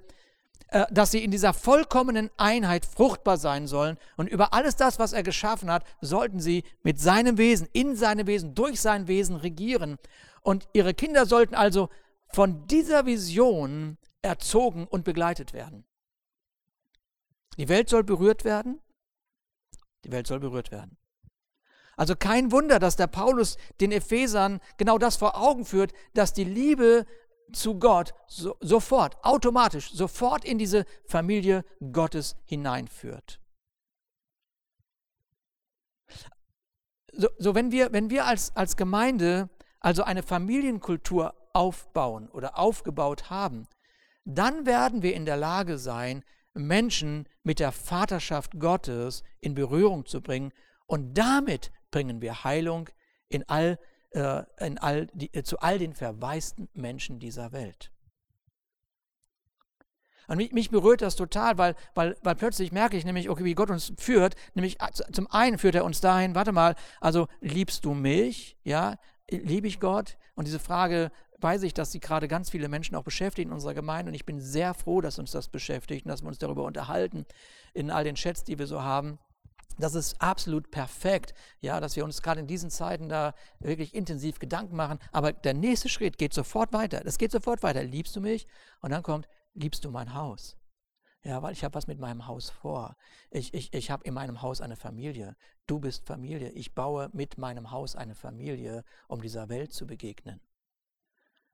dass 0.91 1.11
sie 1.11 1.25
in 1.25 1.31
dieser 1.31 1.53
vollkommenen 1.53 2.31
Einheit 2.37 2.87
fruchtbar 2.87 3.37
sein 3.37 3.67
sollen 3.67 3.99
und 4.17 4.29
über 4.29 4.55
alles 4.55 4.77
das, 4.77 4.99
was 4.99 5.13
er 5.13 5.23
geschaffen 5.23 5.71
hat, 5.71 5.85
sollten 6.01 6.41
sie 6.41 6.63
mit 6.83 7.01
seinem 7.01 7.39
Wesen, 7.39 7.69
in 7.73 7.97
seinem 7.97 8.27
Wesen, 8.27 8.55
durch 8.55 8.81
sein 8.81 9.09
Wesen 9.09 9.37
regieren. 9.37 9.99
Und 10.43 10.69
ihre 10.73 10.95
Kinder 10.95 11.27
sollten 11.27 11.55
also 11.55 11.89
von 12.33 12.67
dieser 12.69 13.07
Vision 13.07 13.99
erzogen 14.23 14.87
und 14.87 15.05
begleitet 15.05 15.53
werden. 15.53 15.85
Die 17.59 17.69
Welt 17.69 17.89
soll 17.89 18.05
berührt 18.05 18.45
werden, 18.45 18.81
die 20.05 20.13
Welt 20.13 20.27
soll 20.27 20.41
berührt 20.41 20.71
werden. 20.71 20.97
Also 21.97 22.17
kein 22.17 22.51
Wunder, 22.51 22.79
dass 22.79 22.97
der 22.97 23.09
Paulus 23.09 23.59
den 23.81 23.93
Ephesern 23.93 24.61
genau 24.79 24.97
das 24.97 25.17
vor 25.17 25.39
Augen 25.39 25.67
führt, 25.67 25.93
dass 26.15 26.33
die 26.33 26.45
Liebe 26.45 27.05
zu 27.53 27.79
Gott 27.79 28.15
so, 28.27 28.57
sofort, 28.61 29.17
automatisch, 29.23 29.93
sofort 29.93 30.45
in 30.45 30.59
diese 30.59 30.85
Familie 31.05 31.65
Gottes 31.93 32.37
hineinführt. 32.45 33.41
So, 37.13 37.29
so 37.39 37.55
wenn 37.55 37.73
wir, 37.73 37.93
wenn 37.93 38.11
wir 38.11 38.27
als, 38.27 38.55
als 38.57 38.77
Gemeinde 38.77 39.49
also 39.81 40.03
eine 40.03 40.23
Familienkultur 40.23 41.35
aufbauen 41.53 42.29
oder 42.29 42.59
aufgebaut 42.59 43.31
haben, 43.31 43.67
dann 44.25 44.67
werden 44.67 45.03
wir 45.03 45.15
in 45.15 45.25
der 45.25 45.37
Lage 45.37 45.79
sein, 45.79 46.23
Menschen 46.55 47.29
mit 47.43 47.59
der 47.59 47.73
Vaterschaft 47.73 48.59
Gottes 48.59 49.23
in 49.41 49.55
Berührung 49.55 50.07
zu 50.07 50.21
bringen. 50.21 50.53
Und 50.87 51.15
damit 51.17 51.71
bringen 51.91 52.21
wir 52.21 52.45
Heilung 52.45 52.89
in 53.29 53.49
all, 53.49 53.79
äh, 54.11 54.43
all 54.81 55.07
die, 55.13 55.33
äh, 55.35 55.43
zu 55.43 55.59
all 55.59 55.79
den 55.79 55.95
verwaisten 55.95 56.69
Menschen 56.75 57.19
dieser 57.19 57.53
Welt. 57.53 57.93
Und 60.29 60.37
mich, 60.37 60.53
mich, 60.53 60.71
berührt 60.71 61.03
das 61.03 61.17
total, 61.17 61.59
weil, 61.59 61.75
weil, 61.95 62.17
weil 62.23 62.37
plötzlich 62.37 62.71
merke 62.71 62.97
ich 62.97 63.05
nämlich, 63.05 63.29
okay, 63.29 63.43
wie 63.43 63.55
Gott 63.55 63.71
uns 63.71 63.93
führt. 63.99 64.37
Nämlich 64.55 64.81
äh, 64.81 65.13
zum 65.13 65.29
einen 65.31 65.59
führt 65.59 65.75
er 65.75 65.85
uns 65.85 66.01
dahin, 66.01 66.37
warte 66.37 66.53
mal, 66.53 66.77
also 67.01 67.27
liebst 67.41 67.85
du 67.85 67.95
mich? 67.95 68.57
Ja, 68.63 68.97
liebe 69.29 69.67
ich 69.67 69.81
Gott? 69.81 70.19
Und 70.37 70.47
diese 70.47 70.61
Frage, 70.61 71.11
weiß 71.43 71.63
ich, 71.63 71.75
dass 71.75 71.93
sie 71.93 72.01
gerade 72.01 72.29
ganz 72.29 72.51
viele 72.51 72.69
Menschen 72.69 72.95
auch 72.97 73.03
beschäftigt 73.03 73.47
in 73.47 73.53
unserer 73.53 73.75
Gemeinde 73.75 74.11
und 74.11 74.15
ich 74.15 74.27
bin 74.27 74.41
sehr 74.41 74.75
froh, 74.75 75.01
dass 75.01 75.19
uns 75.19 75.33
das 75.33 75.49
beschäftigt 75.49 76.05
und 76.05 76.11
dass 76.11 76.23
wir 76.23 76.29
uns 76.29 76.39
darüber 76.39 76.65
unterhalten 76.65 77.27
in 77.75 77.91
all 77.91 78.05
den 78.05 78.15
Chats, 78.15 78.45
die 78.45 78.59
wir 78.59 78.67
so 78.67 78.83
haben. 78.83 79.19
Das 79.79 79.95
ist 79.95 80.21
absolut 80.21 80.71
perfekt, 80.71 81.33
ja, 81.61 81.81
dass 81.81 81.97
wir 81.97 82.05
uns 82.05 82.23
gerade 82.23 82.41
in 82.41 82.47
diesen 82.47 82.71
Zeiten 82.71 83.09
da 83.09 83.35
wirklich 83.61 83.95
intensiv 83.95 84.39
Gedanken 84.39 84.77
machen. 84.77 84.99
Aber 85.13 85.33
der 85.33 85.55
nächste 85.55 85.89
Schritt 85.89 86.19
geht 86.19 86.35
sofort 86.35 86.73
weiter. 86.73 87.03
Es 87.05 87.19
geht 87.19 87.33
sofort 87.33 87.63
weiter. 87.63 87.83
Liebst 87.83 88.15
du 88.15 88.21
mich? 88.21 88.47
Und 88.81 88.91
dann 88.91 89.03
kommt, 89.03 89.29
liebst 89.55 89.85
du 89.85 89.91
mein 89.91 90.15
Haus? 90.15 90.57
Ja, 91.23 91.43
weil 91.43 91.53
ich 91.53 91.65
habe 91.65 91.75
was 91.75 91.87
mit 91.87 91.99
meinem 91.99 92.27
Haus 92.27 92.49
vor. 92.49 92.97
Ich, 93.31 93.53
ich, 93.53 93.75
ich 93.75 93.91
habe 93.91 94.05
in 94.05 94.15
meinem 94.15 94.41
Haus 94.41 94.61
eine 94.61 94.77
Familie. 94.77 95.37
Du 95.67 95.79
bist 95.79 96.07
Familie. 96.07 96.51
Ich 96.51 96.75
baue 96.75 97.11
mit 97.13 97.37
meinem 97.37 97.71
Haus 97.71 97.95
eine 97.95 98.15
Familie, 98.15 98.85
um 99.07 99.21
dieser 99.21 99.49
Welt 99.51 99.73
zu 99.73 99.87
begegnen. 99.87 100.41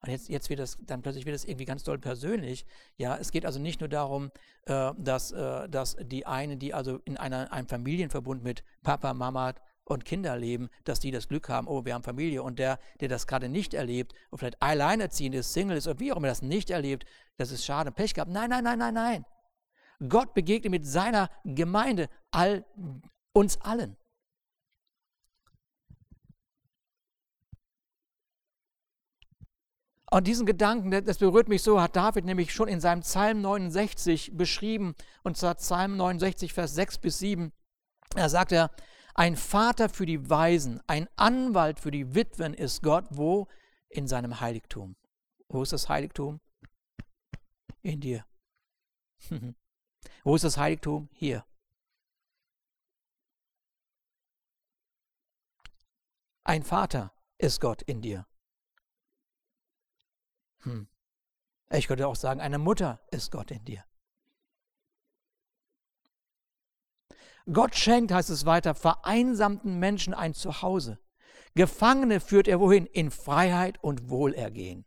Und 0.01 0.11
jetzt, 0.11 0.29
jetzt 0.29 0.51
wird 0.51 0.61
es, 0.61 0.79
dann 0.83 1.03
plötzlich 1.03 1.27
wird 1.27 1.35
es 1.35 1.45
irgendwie 1.45 1.65
ganz 1.65 1.83
doll 1.83 1.99
persönlich. 1.99 2.67
Ja, 2.97 3.17
es 3.17 3.33
geht 3.33 3.47
also 3.47 3.59
nicht 3.59 3.81
nur 3.81 3.89
darum, 3.89 4.31
äh, 4.67 4.93
dass, 4.99 5.33
äh, 5.33 5.69
dass 5.69 5.97
die 6.01 6.27
eine, 6.27 6.57
die 6.57 6.75
also 6.75 7.01
in 7.05 7.17
einer, 7.17 7.53
einem 7.53 7.67
Familienverbund 7.67 8.45
mit 8.45 8.63
Papa, 8.83 9.15
Mama 9.15 9.55
und 9.85 10.05
Kinder 10.05 10.37
leben, 10.37 10.69
dass 10.85 11.01
die 11.01 11.11
das 11.11 11.29
Glück 11.29 11.49
haben, 11.49 11.69
oh, 11.69 11.85
wir 11.85 11.95
haben 11.95 12.03
Familie. 12.03 12.43
Und 12.43 12.59
der, 12.59 12.79
der 13.01 13.09
das 13.09 13.27
gerade 13.27 13.49
nicht 13.49 13.73
erlebt, 13.73 14.13
und 14.31 14.39
vielleicht 14.39 14.61
alleinerziehend 14.61 15.35
ist, 15.35 15.53
Single 15.53 15.77
ist, 15.77 15.87
oder 15.87 16.01
wie 16.01 16.13
auch 16.13 16.17
immer 16.17 16.29
das 16.29 16.43
nicht 16.43 16.71
erlebt, 16.71 17.07
das 17.37 17.51
ist 17.51 17.65
schade, 17.65 17.93
Pech 17.93 18.15
gehabt. 18.15 18.31
Nein, 18.31 18.51
nein, 18.51 18.65
nein, 18.65 18.79
nein, 18.79 18.95
nein. 18.95 19.25
Gott 20.09 20.35
begegnet 20.35 20.71
mit 20.71 20.87
seiner 20.87 21.31
Gemeinde 21.45 22.09
all, 22.31 22.67
uns 23.33 23.61
allen. 23.63 23.97
Und 30.17 30.27
diesen 30.27 30.47
Gedanken, 30.47 30.91
das 31.05 31.19
berührt 31.19 31.47
mich 31.47 31.63
so, 31.63 31.79
hat 31.79 31.95
David 31.95 32.25
nämlich 32.25 32.51
schon 32.51 32.69
in 32.69 32.81
seinem 32.81 33.03
Psalm 33.03 33.43
69 33.43 34.35
beschrieben, 34.35 34.95
und 35.25 35.37
zwar 35.37 35.57
Psalm 35.57 35.99
69, 35.99 36.55
Vers 36.55 36.75
6 36.75 36.97
bis 36.97 37.19
7. 37.19 37.53
Da 38.15 38.31
sagt 38.31 38.53
er, 38.53 38.75
ein 39.15 39.37
Vater 39.37 39.91
für 39.91 40.07
die 40.07 40.31
Weisen, 40.31 40.81
ein 40.87 41.07
Anwalt 41.17 41.81
für 41.81 41.91
die 41.91 42.15
Witwen 42.15 42.55
ist 42.55 42.83
Gott, 42.83 43.05
wo? 43.11 43.47
In 43.91 44.09
seinem 44.09 44.41
Heiligtum. 44.41 44.97
Wo 45.51 45.63
ist 45.63 45.75
das 45.75 45.91
Heiligtum? 45.91 46.41
In 47.83 48.01
dir. 48.01 48.25
wo 50.25 50.35
ist 50.35 50.45
das 50.45 50.57
Heiligtum? 50.57 51.11
Hier. 51.13 51.45
Ein 56.43 56.63
Vater 56.63 57.13
ist 57.37 57.61
Gott 57.61 57.83
in 57.83 58.01
dir. 58.01 58.27
Hm. 60.67 60.89
Ich 61.71 61.87
könnte 61.89 62.07
auch 62.07 62.17
sagen, 62.17 62.41
eine 62.41 62.59
Mutter 62.59 63.01
ist 63.11 63.31
Gott 63.31 63.51
in 63.51 63.65
dir. 63.65 63.85
Gott 67.53 67.77
schenkt, 67.77 68.13
heißt 68.13 68.31
es 68.31 68.45
weiter, 68.45 68.75
vereinsamten 68.75 69.79
Menschen 69.79 70.13
ein 70.13 70.35
Zuhause. 70.35 70.99
Gefangene 71.55 72.21
führt 72.21 72.49
er 72.49 72.61
wohin? 72.61 72.87
In 72.87 73.11
Freiheit 73.11 73.83
und 73.83 74.11
Wohlergehen. 74.11 74.85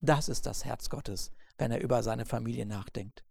Das 0.00 0.28
ist 0.28 0.46
das 0.46 0.64
Herz 0.64 0.88
Gottes, 0.88 1.32
wenn 1.58 1.72
er 1.72 1.80
über 1.80 2.02
seine 2.02 2.24
Familie 2.24 2.64
nachdenkt. 2.64 3.24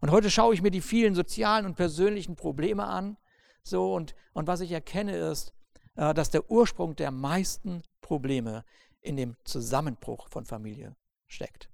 Und 0.00 0.10
heute 0.10 0.30
schaue 0.30 0.54
ich 0.54 0.62
mir 0.62 0.72
die 0.72 0.80
vielen 0.80 1.14
sozialen 1.14 1.66
und 1.66 1.76
persönlichen 1.76 2.34
Probleme 2.34 2.84
an. 2.84 3.16
So, 3.62 3.94
und, 3.94 4.16
und 4.32 4.48
was 4.48 4.60
ich 4.60 4.72
erkenne 4.72 5.16
ist, 5.16 5.54
äh, 5.94 6.12
dass 6.14 6.30
der 6.30 6.50
Ursprung 6.50 6.96
der 6.96 7.12
meisten 7.12 7.82
Probleme 8.00 8.64
in 9.00 9.16
dem 9.16 9.36
Zusammenbruch 9.44 10.28
von 10.28 10.44
Familie 10.46 10.96
steckt. 11.32 11.68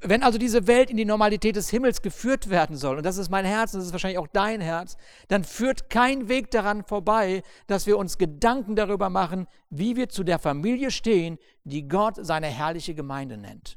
Wenn 0.00 0.22
also 0.22 0.38
diese 0.38 0.66
Welt 0.66 0.88
in 0.88 0.96
die 0.96 1.04
Normalität 1.04 1.56
des 1.56 1.68
Himmels 1.68 2.00
geführt 2.00 2.48
werden 2.48 2.76
soll, 2.76 2.96
und 2.96 3.04
das 3.04 3.18
ist 3.18 3.28
mein 3.28 3.44
Herz 3.44 3.74
und 3.74 3.80
das 3.80 3.88
ist 3.88 3.92
wahrscheinlich 3.92 4.18
auch 4.18 4.28
dein 4.28 4.62
Herz, 4.62 4.96
dann 5.28 5.44
führt 5.44 5.90
kein 5.90 6.28
Weg 6.28 6.50
daran 6.50 6.84
vorbei, 6.84 7.42
dass 7.66 7.86
wir 7.86 7.98
uns 7.98 8.16
Gedanken 8.16 8.76
darüber 8.76 9.10
machen, 9.10 9.46
wie 9.68 9.96
wir 9.96 10.08
zu 10.08 10.24
der 10.24 10.38
Familie 10.38 10.90
stehen, 10.90 11.38
die 11.64 11.86
Gott 11.86 12.16
seine 12.18 12.46
herrliche 12.46 12.94
Gemeinde 12.94 13.36
nennt. 13.36 13.76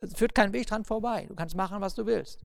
Es 0.00 0.14
führt 0.14 0.36
kein 0.36 0.52
Weg 0.52 0.68
daran 0.68 0.84
vorbei. 0.84 1.26
Du 1.28 1.34
kannst 1.34 1.56
machen, 1.56 1.80
was 1.80 1.94
du 1.94 2.06
willst. 2.06 2.44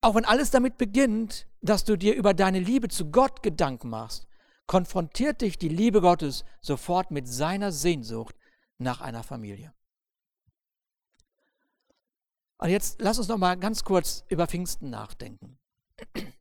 Auch 0.00 0.14
wenn 0.14 0.24
alles 0.24 0.50
damit 0.50 0.78
beginnt, 0.78 1.46
dass 1.60 1.84
du 1.84 1.96
dir 1.96 2.14
über 2.14 2.34
deine 2.34 2.60
Liebe 2.60 2.88
zu 2.88 3.10
Gott 3.10 3.42
Gedanken 3.42 3.88
machst, 3.90 4.28
konfrontiert 4.66 5.40
dich 5.40 5.58
die 5.58 5.68
Liebe 5.68 6.00
Gottes 6.00 6.44
sofort 6.60 7.10
mit 7.10 7.26
seiner 7.26 7.72
Sehnsucht 7.72 8.36
nach 8.78 9.00
einer 9.00 9.24
Familie. 9.24 9.72
Und 12.58 12.70
jetzt 12.70 13.00
lass 13.00 13.18
uns 13.18 13.28
noch 13.28 13.38
mal 13.38 13.56
ganz 13.56 13.84
kurz 13.84 14.24
über 14.28 14.46
Pfingsten 14.46 14.90
nachdenken. 14.90 15.58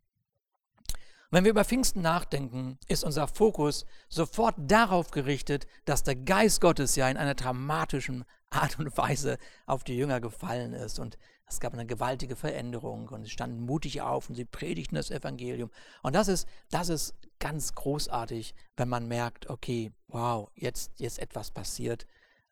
Wenn 1.29 1.43
wir 1.43 1.51
über 1.51 1.65
Pfingsten 1.65 2.01
nachdenken, 2.01 2.79
ist 2.87 3.03
unser 3.03 3.27
Fokus 3.27 3.85
sofort 4.07 4.55
darauf 4.57 5.11
gerichtet, 5.11 5.67
dass 5.85 6.03
der 6.03 6.15
Geist 6.15 6.61
Gottes 6.61 6.95
ja 6.95 7.09
in 7.09 7.17
einer 7.17 7.35
dramatischen 7.35 8.23
Art 8.49 8.79
und 8.79 8.97
Weise 8.97 9.37
auf 9.65 9.83
die 9.83 9.97
Jünger 9.97 10.21
gefallen 10.21 10.73
ist. 10.73 10.99
Und 10.99 11.17
es 11.47 11.62
gab 11.62 11.73
eine 11.73 11.86
gewaltige 11.86 12.36
Veränderung 12.36 13.07
und 13.07 13.23
sie 13.23 13.29
standen 13.29 13.62
mutig 13.62 14.01
auf 14.01 14.27
und 14.27 14.36
sie 14.36 14.43
predigten 14.43 14.95
das 14.95 15.12
Evangelium. 15.12 15.71
Und 16.03 16.13
das 16.13 16.27
ist, 16.27 16.47
das 16.69 16.89
ist 16.89 17.15
ganz 17.39 17.73
großartig, 17.73 18.53
wenn 18.75 18.89
man 18.89 19.07
merkt, 19.07 19.49
okay, 19.49 19.93
wow, 20.07 20.51
jetzt 20.55 20.99
ist 20.99 21.19
etwas 21.19 21.51
passiert, 21.51 22.05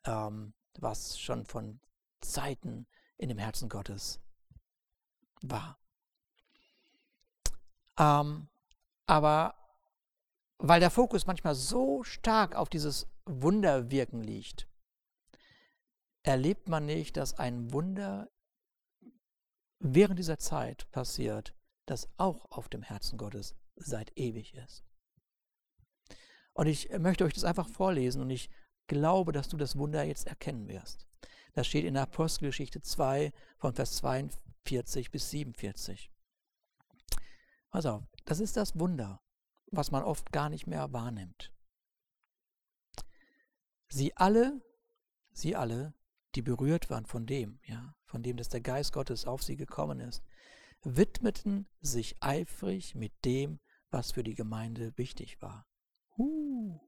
ähm, 0.04 0.54
was 0.78 1.18
schon 1.18 1.44
von 1.44 1.78
Zeiten 2.22 2.86
in 3.18 3.28
dem 3.28 3.38
Herzen 3.38 3.68
Gottes 3.68 4.18
war. 5.42 5.78
Ähm, 7.98 8.48
aber 9.06 9.54
weil 10.58 10.80
der 10.80 10.90
Fokus 10.90 11.26
manchmal 11.26 11.54
so 11.54 12.02
stark 12.02 12.54
auf 12.54 12.70
dieses 12.70 13.06
Wunderwirken 13.26 14.22
liegt, 14.22 14.66
erlebt 16.22 16.68
man 16.68 16.86
nicht, 16.86 17.18
dass 17.18 17.38
ein 17.38 17.72
Wunder 17.72 18.30
während 19.78 20.18
dieser 20.18 20.38
Zeit 20.38 20.90
passiert, 20.90 21.54
das 21.86 22.08
auch 22.16 22.44
auf 22.50 22.68
dem 22.68 22.82
Herzen 22.82 23.18
Gottes 23.18 23.54
seit 23.76 24.16
ewig 24.18 24.54
ist. 24.54 24.84
Und 26.52 26.66
ich 26.66 26.90
möchte 26.98 27.24
euch 27.24 27.34
das 27.34 27.44
einfach 27.44 27.68
vorlesen 27.68 28.22
und 28.22 28.30
ich 28.30 28.50
glaube, 28.86 29.32
dass 29.32 29.48
du 29.48 29.56
das 29.56 29.76
Wunder 29.76 30.02
jetzt 30.04 30.26
erkennen 30.26 30.68
wirst. 30.68 31.06
Das 31.52 31.66
steht 31.66 31.84
in 31.84 31.94
der 31.94 32.04
Apostelgeschichte 32.04 32.80
2 32.80 33.32
von 33.58 33.74
Vers 33.74 33.96
42 33.96 35.10
bis 35.10 35.30
47. 35.30 36.10
Pass 37.70 37.86
auf, 37.86 38.04
das 38.24 38.40
ist 38.40 38.56
das 38.56 38.78
Wunder, 38.78 39.22
was 39.70 39.90
man 39.90 40.02
oft 40.02 40.32
gar 40.32 40.48
nicht 40.48 40.66
mehr 40.66 40.92
wahrnimmt. 40.92 41.52
Sie 43.88 44.16
alle, 44.16 44.60
sie 45.32 45.56
alle, 45.56 45.94
die 46.36 46.42
berührt 46.42 46.90
waren 46.90 47.06
von 47.06 47.26
dem, 47.26 47.58
ja, 47.64 47.94
von 48.04 48.22
dem, 48.22 48.36
dass 48.36 48.48
der 48.48 48.60
Geist 48.60 48.92
Gottes 48.92 49.26
auf 49.26 49.42
sie 49.42 49.56
gekommen 49.56 50.00
ist, 50.00 50.22
widmeten 50.82 51.66
sich 51.80 52.16
eifrig 52.20 52.94
mit 52.94 53.12
dem, 53.24 53.58
was 53.90 54.12
für 54.12 54.22
die 54.22 54.34
Gemeinde 54.34 54.96
wichtig 54.96 55.40
war. 55.40 55.66
Uh. 56.18 56.78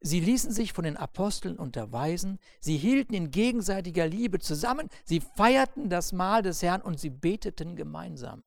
Sie 0.00 0.20
ließen 0.20 0.52
sich 0.52 0.72
von 0.72 0.84
den 0.84 0.96
Aposteln 0.96 1.56
unterweisen, 1.58 2.38
sie 2.60 2.76
hielten 2.76 3.14
in 3.14 3.30
gegenseitiger 3.30 4.06
Liebe 4.06 4.38
zusammen, 4.38 4.88
sie 5.04 5.20
feierten 5.20 5.88
das 5.88 6.12
Mahl 6.12 6.42
des 6.42 6.62
Herrn 6.62 6.82
und 6.82 7.00
sie 7.00 7.10
beteten 7.10 7.76
gemeinsam. 7.76 8.44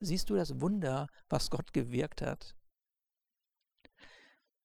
Siehst 0.00 0.30
du 0.30 0.34
das 0.34 0.60
Wunder, 0.60 1.08
was 1.28 1.50
Gott 1.50 1.72
gewirkt 1.72 2.22
hat? 2.22 2.56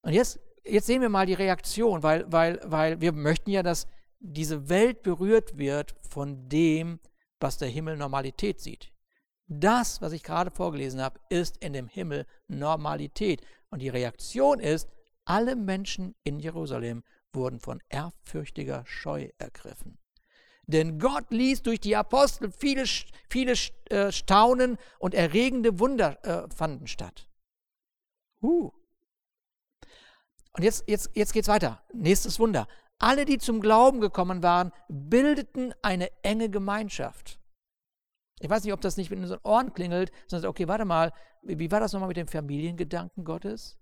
Und 0.01 0.13
jetzt, 0.13 0.39
jetzt 0.69 0.87
sehen 0.87 1.01
wir 1.01 1.09
mal 1.09 1.25
die 1.25 1.33
Reaktion, 1.33 2.03
weil, 2.03 2.31
weil, 2.31 2.59
weil 2.63 3.01
wir 3.01 3.11
möchten 3.11 3.49
ja, 3.49 3.63
dass 3.63 3.87
diese 4.19 4.69
Welt 4.69 5.03
berührt 5.03 5.57
wird 5.57 5.95
von 6.09 6.49
dem, 6.49 6.99
was 7.39 7.57
der 7.57 7.69
Himmel 7.69 7.97
Normalität 7.97 8.59
sieht. 8.59 8.91
Das, 9.47 10.01
was 10.01 10.11
ich 10.11 10.23
gerade 10.23 10.51
vorgelesen 10.51 11.01
habe, 11.01 11.19
ist 11.29 11.57
in 11.57 11.73
dem 11.73 11.87
Himmel 11.87 12.25
Normalität. 12.47 13.41
Und 13.69 13.81
die 13.81 13.89
Reaktion 13.89 14.59
ist, 14.59 14.89
alle 15.25 15.55
Menschen 15.55 16.15
in 16.23 16.39
Jerusalem 16.39 17.03
wurden 17.33 17.59
von 17.59 17.81
ehrfürchtiger 17.89 18.83
Scheu 18.85 19.29
ergriffen. 19.37 19.97
Denn 20.65 20.99
Gott 20.99 21.31
ließ 21.31 21.61
durch 21.61 21.79
die 21.79 21.95
Apostel 21.95 22.51
viele, 22.51 22.83
viele 23.29 23.53
äh, 23.89 24.11
Staunen 24.11 24.77
und 24.99 25.13
erregende 25.13 25.79
Wunder 25.79 26.17
äh, 26.25 26.49
fanden 26.53 26.87
statt. 26.87 27.27
Uh. 28.41 28.71
Und 30.57 30.63
jetzt, 30.63 30.85
jetzt, 30.87 31.11
jetzt 31.13 31.33
geht 31.33 31.43
es 31.43 31.47
weiter. 31.47 31.81
Nächstes 31.93 32.39
Wunder. 32.39 32.67
Alle, 32.99 33.25
die 33.25 33.37
zum 33.37 33.61
Glauben 33.61 34.01
gekommen 34.01 34.41
waren, 34.41 34.71
bildeten 34.89 35.73
eine 35.83 36.09
enge 36.23 36.49
Gemeinschaft. 36.49 37.39
Ich 38.39 38.49
weiß 38.49 38.63
nicht, 38.63 38.73
ob 38.73 38.81
das 38.81 38.97
nicht 38.97 39.11
mit 39.11 39.19
unseren 39.19 39.39
Ohren 39.43 39.73
klingelt, 39.73 40.11
sondern 40.27 40.49
okay, 40.49 40.67
warte 40.67 40.85
mal, 40.85 41.13
wie 41.43 41.71
war 41.71 41.79
das 41.79 41.93
nochmal 41.93 42.07
mit 42.07 42.17
dem 42.17 42.27
Familiengedanken 42.27 43.23
Gottes? 43.23 43.77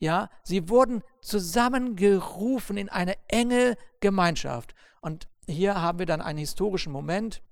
Ja, 0.00 0.30
sie 0.42 0.68
wurden 0.68 1.02
zusammengerufen 1.22 2.76
in 2.76 2.88
eine 2.88 3.16
enge 3.28 3.76
Gemeinschaft. 4.00 4.74
Und 5.00 5.28
hier 5.46 5.80
haben 5.80 6.00
wir 6.00 6.06
dann 6.06 6.20
einen 6.20 6.38
historischen 6.38 6.92
Moment, 6.92 7.42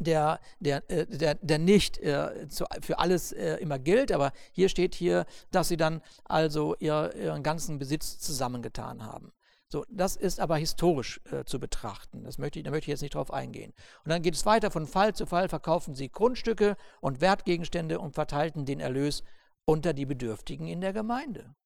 der, 0.00 0.40
der, 0.60 0.88
äh, 0.90 1.06
der, 1.06 1.34
der 1.36 1.58
nicht 1.58 1.98
äh, 1.98 2.48
zu, 2.48 2.64
für 2.80 2.98
alles 2.98 3.32
äh, 3.32 3.56
immer 3.56 3.78
gilt, 3.78 4.12
aber 4.12 4.32
hier 4.52 4.68
steht 4.68 4.94
hier, 4.94 5.26
dass 5.50 5.68
sie 5.68 5.76
dann 5.76 6.02
also 6.24 6.74
ihr, 6.78 7.14
ihren 7.14 7.42
ganzen 7.42 7.78
Besitz 7.78 8.18
zusammengetan 8.18 9.04
haben. 9.04 9.32
So, 9.68 9.84
das 9.88 10.14
ist 10.14 10.38
aber 10.38 10.56
historisch 10.56 11.20
äh, 11.32 11.44
zu 11.44 11.58
betrachten. 11.58 12.22
Das 12.22 12.38
möchte 12.38 12.58
ich, 12.58 12.64
da 12.64 12.70
möchte 12.70 12.84
ich 12.84 12.94
jetzt 12.94 13.02
nicht 13.02 13.14
drauf 13.14 13.32
eingehen. 13.32 13.72
Und 14.04 14.10
dann 14.10 14.22
geht 14.22 14.34
es 14.34 14.46
weiter, 14.46 14.70
von 14.70 14.86
Fall 14.86 15.14
zu 15.14 15.26
Fall 15.26 15.48
verkaufen 15.48 15.94
sie 15.94 16.10
Grundstücke 16.10 16.76
und 17.00 17.20
Wertgegenstände 17.20 17.98
und 17.98 18.14
verteilten 18.14 18.66
den 18.66 18.78
Erlös 18.78 19.24
unter 19.64 19.92
die 19.92 20.06
Bedürftigen 20.06 20.68
in 20.68 20.80
der 20.80 20.92
Gemeinde. 20.92 21.56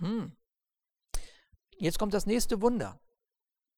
Hm. 0.00 0.36
Jetzt 1.78 1.98
kommt 1.98 2.14
das 2.14 2.26
nächste 2.26 2.62
Wunder. 2.62 2.98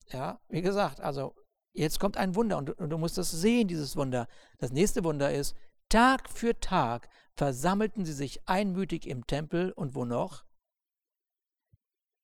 Ja, 0.07 0.41
wie 0.49 0.63
gesagt, 0.63 1.01
also 1.01 1.35
jetzt 1.79 2.01
kommt 2.01 2.17
ein 2.17 2.35
Wunder 2.35 2.59
und, 2.59 2.71
und 2.71 2.91
du 2.91 2.99
musst 2.99 3.19
das 3.19 3.31
sehen, 3.31 3.69
dieses 3.69 3.97
Wunder. 3.97 4.29
Das 4.59 4.73
nächste 4.73 5.05
Wunder 5.05 5.33
ist, 5.33 5.57
Tag 5.89 6.29
für 6.29 6.59
Tag 6.61 7.09
versammelten 7.35 8.05
sie 8.05 8.13
sich 8.13 8.47
einmütig 8.49 9.07
im 9.07 9.27
Tempel 9.27 9.73
und 9.73 9.95
wo 9.95 10.05
noch? 10.05 10.45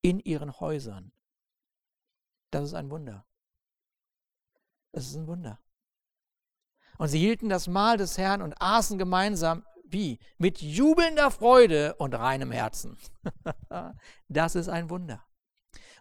In 0.03 0.21
ihren 0.21 0.61
Häusern. 0.61 1.13
Das 2.51 2.65
ist 2.65 2.75
ein 2.75 2.91
Wunder. 2.91 3.27
Das 4.93 5.07
ist 5.07 5.17
ein 5.17 5.27
Wunder. 5.27 5.59
Und 6.99 7.09
sie 7.09 7.19
hielten 7.19 7.49
das 7.49 7.67
Mahl 7.67 7.97
des 7.97 8.19
Herrn 8.19 8.43
und 8.43 8.61
aßen 8.61 8.99
gemeinsam 8.99 9.65
wie? 9.85 10.19
Mit 10.39 10.61
jubelnder 10.61 11.31
Freude 11.31 11.95
und 11.97 12.15
reinem 12.15 12.51
Herzen. 12.51 12.99
das 14.29 14.57
ist 14.57 14.69
ein 14.69 14.91
Wunder. 14.91 15.25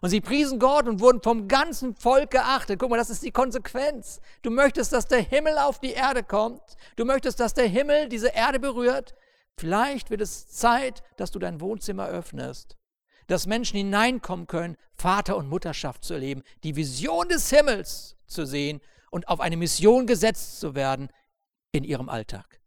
Und 0.04 0.10
sie 0.10 0.20
priesen 0.20 0.58
Gott 0.58 0.86
und 0.86 1.00
wurden 1.00 1.22
vom 1.22 1.48
ganzen 1.48 1.96
Volk 1.96 2.30
geachtet. 2.30 2.78
Guck 2.78 2.90
mal, 2.90 2.98
das 2.98 3.08
ist 3.08 3.22
die 3.22 3.30
Konsequenz. 3.30 4.20
Du 4.42 4.50
möchtest, 4.50 4.92
dass 4.92 5.06
der 5.06 5.22
Himmel 5.22 5.56
auf 5.56 5.78
die 5.78 5.92
Erde 5.92 6.22
kommt. 6.22 6.60
Du 6.96 7.06
möchtest, 7.06 7.40
dass 7.40 7.54
der 7.54 7.68
Himmel 7.68 8.10
diese 8.10 8.28
Erde 8.28 8.60
berührt. 8.60 9.14
Vielleicht 9.56 10.10
wird 10.10 10.20
es 10.20 10.46
Zeit, 10.46 11.02
dass 11.16 11.30
du 11.30 11.38
dein 11.38 11.58
Wohnzimmer 11.58 12.06
öffnest. 12.06 12.76
Dass 13.28 13.46
Menschen 13.46 13.78
hineinkommen 13.78 14.46
können, 14.46 14.76
Vater 14.92 15.38
und 15.38 15.48
Mutterschaft 15.48 16.04
zu 16.04 16.12
erleben, 16.12 16.42
die 16.64 16.76
Vision 16.76 17.30
des 17.30 17.48
Himmels 17.48 18.18
zu 18.26 18.44
sehen 18.44 18.82
und 19.10 19.28
auf 19.28 19.40
eine 19.40 19.56
Mission 19.56 20.06
gesetzt 20.06 20.60
zu 20.60 20.74
werden 20.74 21.08
in 21.72 21.82
ihrem 21.82 22.10
Alltag. 22.10 22.60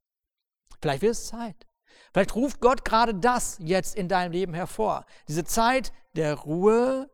Vielleicht 0.82 1.04
wird 1.04 1.12
es 1.12 1.28
Zeit. 1.28 1.68
Vielleicht 2.14 2.34
ruft 2.34 2.62
Gott 2.62 2.84
gerade 2.84 3.14
das 3.14 3.58
jetzt 3.60 3.96
in 3.96 4.08
deinem 4.08 4.32
Leben 4.32 4.56
hervor. 4.56 5.06
Diese 5.28 5.44
Zeit 5.44 5.94
der 6.16 6.34
Ruhe, 6.34 7.12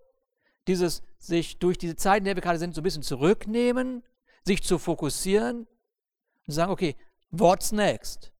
dieses 0.67 1.03
sich 1.17 1.59
durch 1.59 1.77
diese 1.77 1.95
Zeit, 1.95 2.19
in 2.19 2.25
der 2.25 2.35
wir 2.35 2.41
gerade 2.41 2.59
sind, 2.59 2.75
so 2.75 2.81
ein 2.81 2.83
bisschen 2.83 3.03
zurücknehmen, 3.03 4.03
sich 4.43 4.63
zu 4.63 4.77
fokussieren 4.77 5.67
und 6.47 6.53
sagen, 6.53 6.71
okay, 6.71 6.95
what's 7.31 7.71
next? 7.71 8.33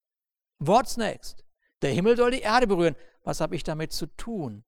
What's 0.60 0.98
next? 0.98 1.46
Der 1.82 1.92
Himmel 1.92 2.18
soll 2.18 2.32
die 2.32 2.42
Erde 2.42 2.68
berühren. 2.68 2.96
Was 3.24 3.42
habe 3.42 3.56
ich 3.56 3.64
damit 3.64 3.94
zu 3.94 4.08
tun? 4.08 4.64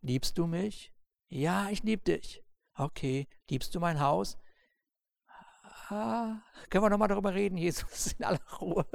Liebst 0.00 0.38
du 0.38 0.46
mich? 0.46 0.92
Ja, 1.28 1.68
ich 1.70 1.82
liebe 1.82 2.02
dich. 2.02 2.42
Okay, 2.74 3.28
liebst 3.48 3.74
du 3.74 3.80
mein 3.80 4.00
Haus? 4.00 4.38
Ah, 5.88 6.42
können 6.70 6.84
wir 6.84 6.90
nochmal 6.90 7.08
darüber 7.08 7.34
reden, 7.34 7.56
Jesus, 7.56 8.12
in 8.18 8.24
aller 8.24 8.40
Ruhe. 8.60 8.86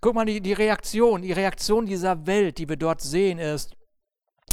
Guck 0.01 0.15
mal, 0.15 0.25
die, 0.25 0.41
die 0.41 0.53
Reaktion, 0.53 1.23
die 1.23 1.33
Reaktion 1.33 1.87
dieser 1.87 2.27
Welt, 2.27 2.59
die 2.59 2.69
wir 2.69 2.77
dort 2.77 3.01
sehen, 3.01 3.39
ist, 3.39 3.77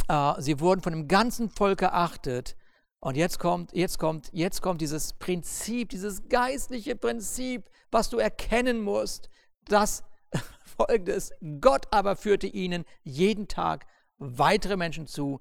äh, 0.08 0.40
sie 0.40 0.58
wurden 0.60 0.82
von 0.82 0.92
dem 0.92 1.08
ganzen 1.08 1.50
Volk 1.50 1.78
geachtet. 1.78 2.56
Und 2.98 3.16
jetzt 3.16 3.38
kommt, 3.38 3.72
jetzt 3.72 3.98
kommt, 3.98 4.30
jetzt 4.32 4.62
kommt 4.62 4.80
dieses 4.80 5.12
Prinzip, 5.12 5.90
dieses 5.90 6.28
geistliche 6.28 6.96
Prinzip, 6.96 7.70
was 7.92 8.10
du 8.10 8.18
erkennen 8.18 8.80
musst, 8.80 9.28
das 9.66 10.02
folgendes. 10.76 11.30
Gott 11.60 11.86
aber 11.92 12.16
führte 12.16 12.48
ihnen 12.48 12.84
jeden 13.04 13.46
Tag 13.46 13.86
weitere 14.18 14.76
Menschen 14.76 15.06
zu, 15.06 15.40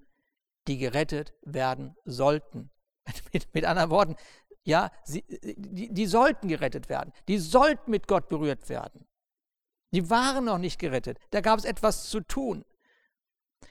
die 0.67 0.77
gerettet 0.77 1.33
werden 1.43 1.95
sollten. 2.05 2.69
Mit, 3.33 3.53
mit 3.53 3.65
anderen 3.65 3.91
Worten, 3.91 4.15
Ja, 4.63 4.91
sie, 5.03 5.23
die, 5.29 5.93
die 5.93 6.05
sollten 6.07 6.47
gerettet 6.47 6.89
werden. 6.89 7.13
Die 7.27 7.37
sollten 7.37 7.91
mit 7.91 8.07
Gott 8.07 8.29
berührt 8.29 8.67
werden. 8.67 9.05
Die 9.95 10.09
waren 10.09 10.43
noch 10.43 10.57
nicht 10.57 10.77
gerettet. 10.77 11.19
Da 11.29 11.39
gab 11.39 11.57
es 11.57 11.63
etwas 11.63 12.09
zu 12.09 12.19
tun. 12.19 12.65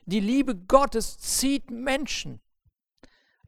Die 0.06 0.20
Liebe 0.20 0.56
Gottes 0.56 1.18
zieht 1.18 1.70
Menschen 1.70 2.40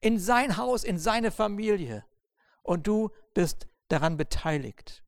in 0.02 0.18
sein 0.18 0.58
Haus, 0.58 0.84
in 0.84 0.98
seine 0.98 1.30
Familie. 1.30 2.04
Und 2.62 2.86
du 2.86 3.08
bist 3.32 3.66
daran 3.88 4.18
beteiligt. 4.18 5.02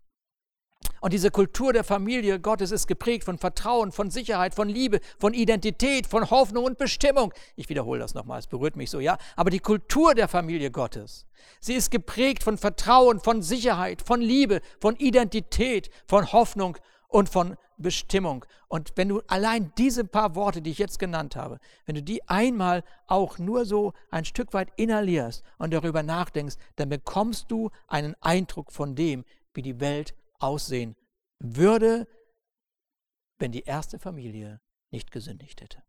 Und 1.03 1.13
diese 1.13 1.31
Kultur 1.31 1.75
der 1.75 1.85
Familie 1.85 2.41
Gottes 2.41 2.71
ist 2.71 2.87
geprägt 2.87 3.25
von 3.25 3.37
Vertrauen, 3.37 3.93
von 3.93 4.11
Sicherheit, 4.11 4.55
von 4.55 4.71
Liebe, 4.71 5.01
von 5.19 5.35
Identität, 5.35 6.07
von 6.07 6.31
Hoffnung 6.31 6.65
und 6.65 6.79
Bestimmung. 6.79 7.35
Ich 7.55 7.69
wiederhole 7.69 8.01
das 8.01 8.15
nochmal, 8.15 8.39
es 8.39 8.47
berührt 8.47 8.77
mich 8.77 8.91
so, 8.91 8.99
ja. 8.99 9.19
Aber 9.37 9.51
die 9.51 9.61
Kultur 9.61 10.15
der 10.15 10.27
Familie 10.27 10.71
Gottes, 10.71 11.27
sie 11.61 11.75
ist 11.75 11.91
geprägt 11.91 12.43
von 12.43 12.57
Vertrauen, 12.57 13.21
von 13.21 13.43
Sicherheit, 13.43 14.01
von 14.01 14.23
Liebe, 14.23 14.63
von 14.81 14.97
Identität, 14.97 15.91
von 16.07 16.33
Hoffnung 16.33 16.79
und 17.09 17.29
von 17.29 17.57
Bestimmung. 17.79 18.44
Und 18.68 18.92
wenn 18.97 19.09
du 19.09 19.23
allein 19.27 19.73
diese 19.79 20.05
paar 20.05 20.35
Worte, 20.35 20.62
die 20.62 20.71
ich 20.71 20.79
jetzt 20.79 20.99
genannt 20.99 21.37
habe, 21.37 21.59
wenn 21.87 21.94
du 21.94 22.03
die 22.03 22.27
einmal 22.29 22.85
auch 23.07 23.38
nur 23.38 23.64
so 23.64 23.94
ein 24.11 24.25
Stück 24.25 24.53
weit 24.53 24.71
inhalierst 24.77 25.42
und 25.59 25.73
darüber 25.73 26.03
nachdenkst, 26.03 26.57
dann 26.77 26.88
bekommst 26.88 27.51
du 27.51 27.71
einen 27.87 28.14
Eindruck 28.21 28.73
von 28.73 28.94
dem, 28.94 29.25
wie 29.55 29.62
die 29.62 29.81
Welt 29.81 30.14
aussehen 30.38 30.97
würde, 31.38 32.07
wenn 33.38 33.53
die 33.53 33.62
erste 33.62 33.99
Familie 33.99 34.61
nicht 34.90 35.11
gesündigt 35.11 35.61
hätte. 35.61 35.83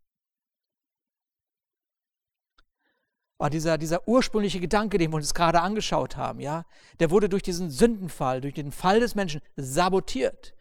Aber 3.39 3.49
dieser, 3.49 3.77
dieser 3.77 4.05
ursprüngliche 4.05 4.60
Gedanke, 4.60 4.97
den 4.97 5.12
wir 5.12 5.15
uns 5.15 5.34
gerade 5.34 5.62
angeschaut 5.62 6.17
haben, 6.17 6.41
ja, 6.41 6.65
der 6.99 7.10
wurde 7.10 7.29
durch 7.29 7.41
diesen 7.41 7.71
Sündenfall, 7.71 8.41
durch 8.41 8.53
den 8.53 8.73
Fall 8.73 8.99
des 8.99 9.15
Menschen 9.15 9.41
sabotiert. 9.55 10.53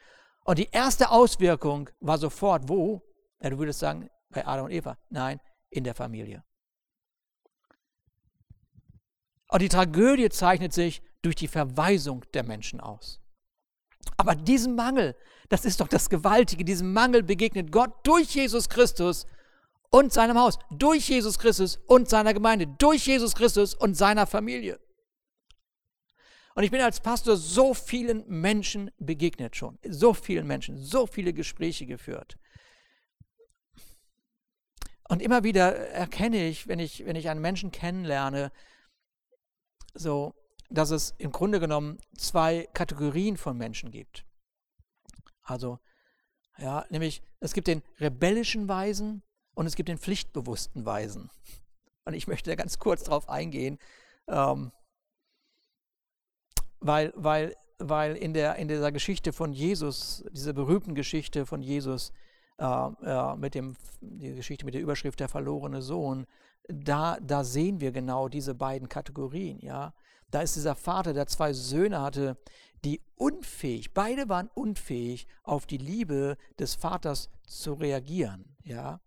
Und 0.49 0.59
die 0.59 0.71
erste 0.73 1.11
Auswirkung 1.11 1.91
war 2.01 2.17
sofort 2.17 2.71
wo? 2.71 3.03
Ja, 3.43 3.51
du 3.51 3.59
würdest 3.59 3.81
sagen, 3.81 4.09
bei 4.31 4.47
Adam 4.47 4.65
und 4.65 4.71
Eva. 4.71 4.97
Nein, 5.11 5.41
in 5.69 5.85
der 5.85 5.95
Familie. 5.95 6.43
Und 9.51 9.61
die 9.61 9.69
Tragödie 9.69 10.31
zeichnet 10.31 10.73
sich 10.73 11.03
durch 11.21 11.35
die 11.35 11.49
Verweisung 11.49 12.25
der 12.33 12.45
Menschen 12.45 12.81
aus. 12.81 13.21
Aber 14.17 14.35
diesem 14.35 14.75
Mangel, 14.75 15.15
das 15.51 15.67
ist 15.67 15.83
doch 15.83 15.89
das 15.89 16.09
Gewaltige, 16.09 16.65
diesem 16.65 16.95
Mangel 16.95 17.23
begegnet 17.23 17.71
Gott 17.71 17.93
durch 18.05 18.35
Jesus 18.35 18.71
Christus 18.71 19.27
und 19.91 20.15
seinem 20.15 20.39
Haus, 20.39 20.59
durch 20.71 21.11
Jesus 21.11 21.39
Christus 21.39 21.79
und 21.87 22.09
seiner 22.09 22.33
Gemeinde, 22.33 22.67
durch 22.67 23.07
Jesus 23.07 23.35
Christus 23.35 23.75
und 23.75 23.99
seiner 23.99 24.27
Familie. 24.27 24.81
Und 26.59 26.65
ich 26.65 26.73
bin 26.73 26.81
als 26.81 26.99
Pastor 26.99 27.37
so 27.37 27.73
vielen 27.73 28.27
Menschen 28.27 28.91
begegnet 28.99 29.55
schon, 29.55 29.79
so 29.89 30.13
vielen 30.13 30.45
Menschen, 30.45 30.77
so 30.77 31.07
viele 31.07 31.33
Gespräche 31.33 31.87
geführt. 31.87 32.37
Und 35.09 35.23
immer 35.23 35.45
wieder 35.45 35.77
erkenne 35.91 36.49
ich, 36.49 36.67
wenn 36.67 36.81
ich, 36.81 37.07
wenn 37.07 37.15
ich 37.15 37.29
einen 37.29 37.41
Menschen 37.41 37.71
kennenlerne, 37.71 38.51
so, 39.95 40.35
dass 40.69 40.91
es 40.91 41.15
im 41.19 41.31
Grunde 41.31 41.61
genommen 41.61 42.01
zwei 42.17 42.69
Kategorien 42.73 43.37
von 43.37 43.57
Menschen 43.57 43.93
gibt. 43.93 44.27
Also, 45.43 45.79
ja, 46.57 46.85
nämlich 46.91 47.23
es 47.39 47.53
gibt 47.53 47.69
den 47.69 47.85
rebellischen 48.01 48.67
Weisen 48.67 49.23
und 49.55 49.67
es 49.67 49.77
gibt 49.77 49.89
den 49.89 49.99
pflichtbewussten 49.99 50.85
Weisen. 50.85 51.31
Und 52.05 52.15
ich 52.15 52.27
möchte 52.27 52.51
da 52.51 52.57
ganz 52.57 52.81
kurz 52.81 53.05
drauf 53.05 53.29
eingehen, 53.29 53.79
ähm, 54.27 54.73
weil, 56.81 57.13
weil, 57.17 57.55
weil 57.79 58.17
in, 58.17 58.35
der, 58.35 58.57
in 58.57 58.69
dieser 58.69 58.93
Geschichte 58.93 59.33
von 59.33 59.53
Jesus, 59.53 60.25
dieser 60.33 60.53
berühmten 60.53 60.95
Geschichte 60.95 61.47
von 61.47 61.63
Jesus, 61.63 62.13
äh, 62.59 62.65
äh, 62.65 63.37
mit 63.37 63.55
dem, 63.55 63.77
die 64.01 64.35
Geschichte 64.35 64.65
mit 64.65 64.75
der 64.75 64.83
Überschrift 64.83 65.21
der 65.21 65.29
verlorene 65.29 65.81
Sohn, 65.81 66.27
da, 66.69 67.19
da 67.21 67.45
sehen 67.45 67.81
wir 67.81 67.93
genau 67.93 68.29
diese 68.29 68.55
beiden 68.55 68.89
Kategorien, 68.89 69.59
ja. 69.61 69.95
Da 70.31 70.43
ist 70.43 70.57
dieser 70.57 70.75
Vater, 70.75 71.15
der 71.15 71.27
zwei 71.27 71.55
Söhne 71.55 72.03
hatte, 72.03 72.37
die 72.85 73.01
unfähig, 73.17 73.95
beide 73.95 74.29
waren 74.29 74.51
unfähig, 74.55 75.27
auf 75.43 75.67
die 75.67 75.79
Liebe 75.79 76.37
des 76.59 76.75
Vaters 76.75 77.31
zu 77.47 77.75
reagieren, 77.75 78.57
ja. 78.63 79.01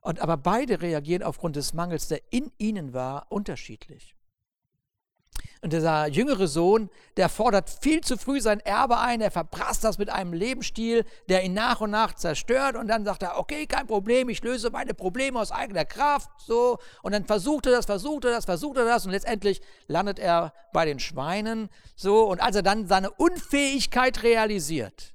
Und 0.00 0.20
aber 0.20 0.38
beide 0.38 0.80
reagieren 0.80 1.22
aufgrund 1.22 1.56
des 1.56 1.74
Mangels, 1.74 2.08
der 2.08 2.20
in 2.30 2.50
ihnen 2.58 2.94
war, 2.94 3.30
unterschiedlich. 3.30 4.16
Und 5.62 5.74
dieser 5.74 6.06
jüngere 6.06 6.46
Sohn, 6.46 6.88
der 7.18 7.28
fordert 7.28 7.68
viel 7.68 8.00
zu 8.00 8.16
früh 8.16 8.40
sein 8.40 8.60
Erbe 8.60 8.98
ein, 8.98 9.20
er 9.20 9.30
verprasst 9.30 9.84
das 9.84 9.98
mit 9.98 10.08
einem 10.08 10.32
Lebensstil, 10.32 11.04
der 11.28 11.44
ihn 11.44 11.52
nach 11.52 11.82
und 11.82 11.90
nach 11.90 12.14
zerstört 12.14 12.76
und 12.76 12.88
dann 12.88 13.04
sagt 13.04 13.22
er, 13.22 13.38
okay, 13.38 13.66
kein 13.66 13.86
Problem, 13.86 14.30
ich 14.30 14.42
löse 14.42 14.70
meine 14.70 14.94
Probleme 14.94 15.38
aus 15.38 15.52
eigener 15.52 15.84
Kraft, 15.84 16.30
so. 16.38 16.78
Und 17.02 17.12
dann 17.12 17.26
versucht 17.26 17.66
er 17.66 17.72
das, 17.72 17.84
versucht 17.84 18.24
er 18.24 18.30
das, 18.30 18.46
versucht 18.46 18.78
er 18.78 18.86
das 18.86 19.04
und 19.04 19.12
letztendlich 19.12 19.60
landet 19.86 20.18
er 20.18 20.54
bei 20.72 20.86
den 20.86 20.98
Schweinen, 20.98 21.68
so. 21.94 22.22
Und 22.22 22.40
als 22.40 22.56
er 22.56 22.62
dann 22.62 22.86
seine 22.88 23.10
Unfähigkeit 23.10 24.22
realisiert, 24.22 25.14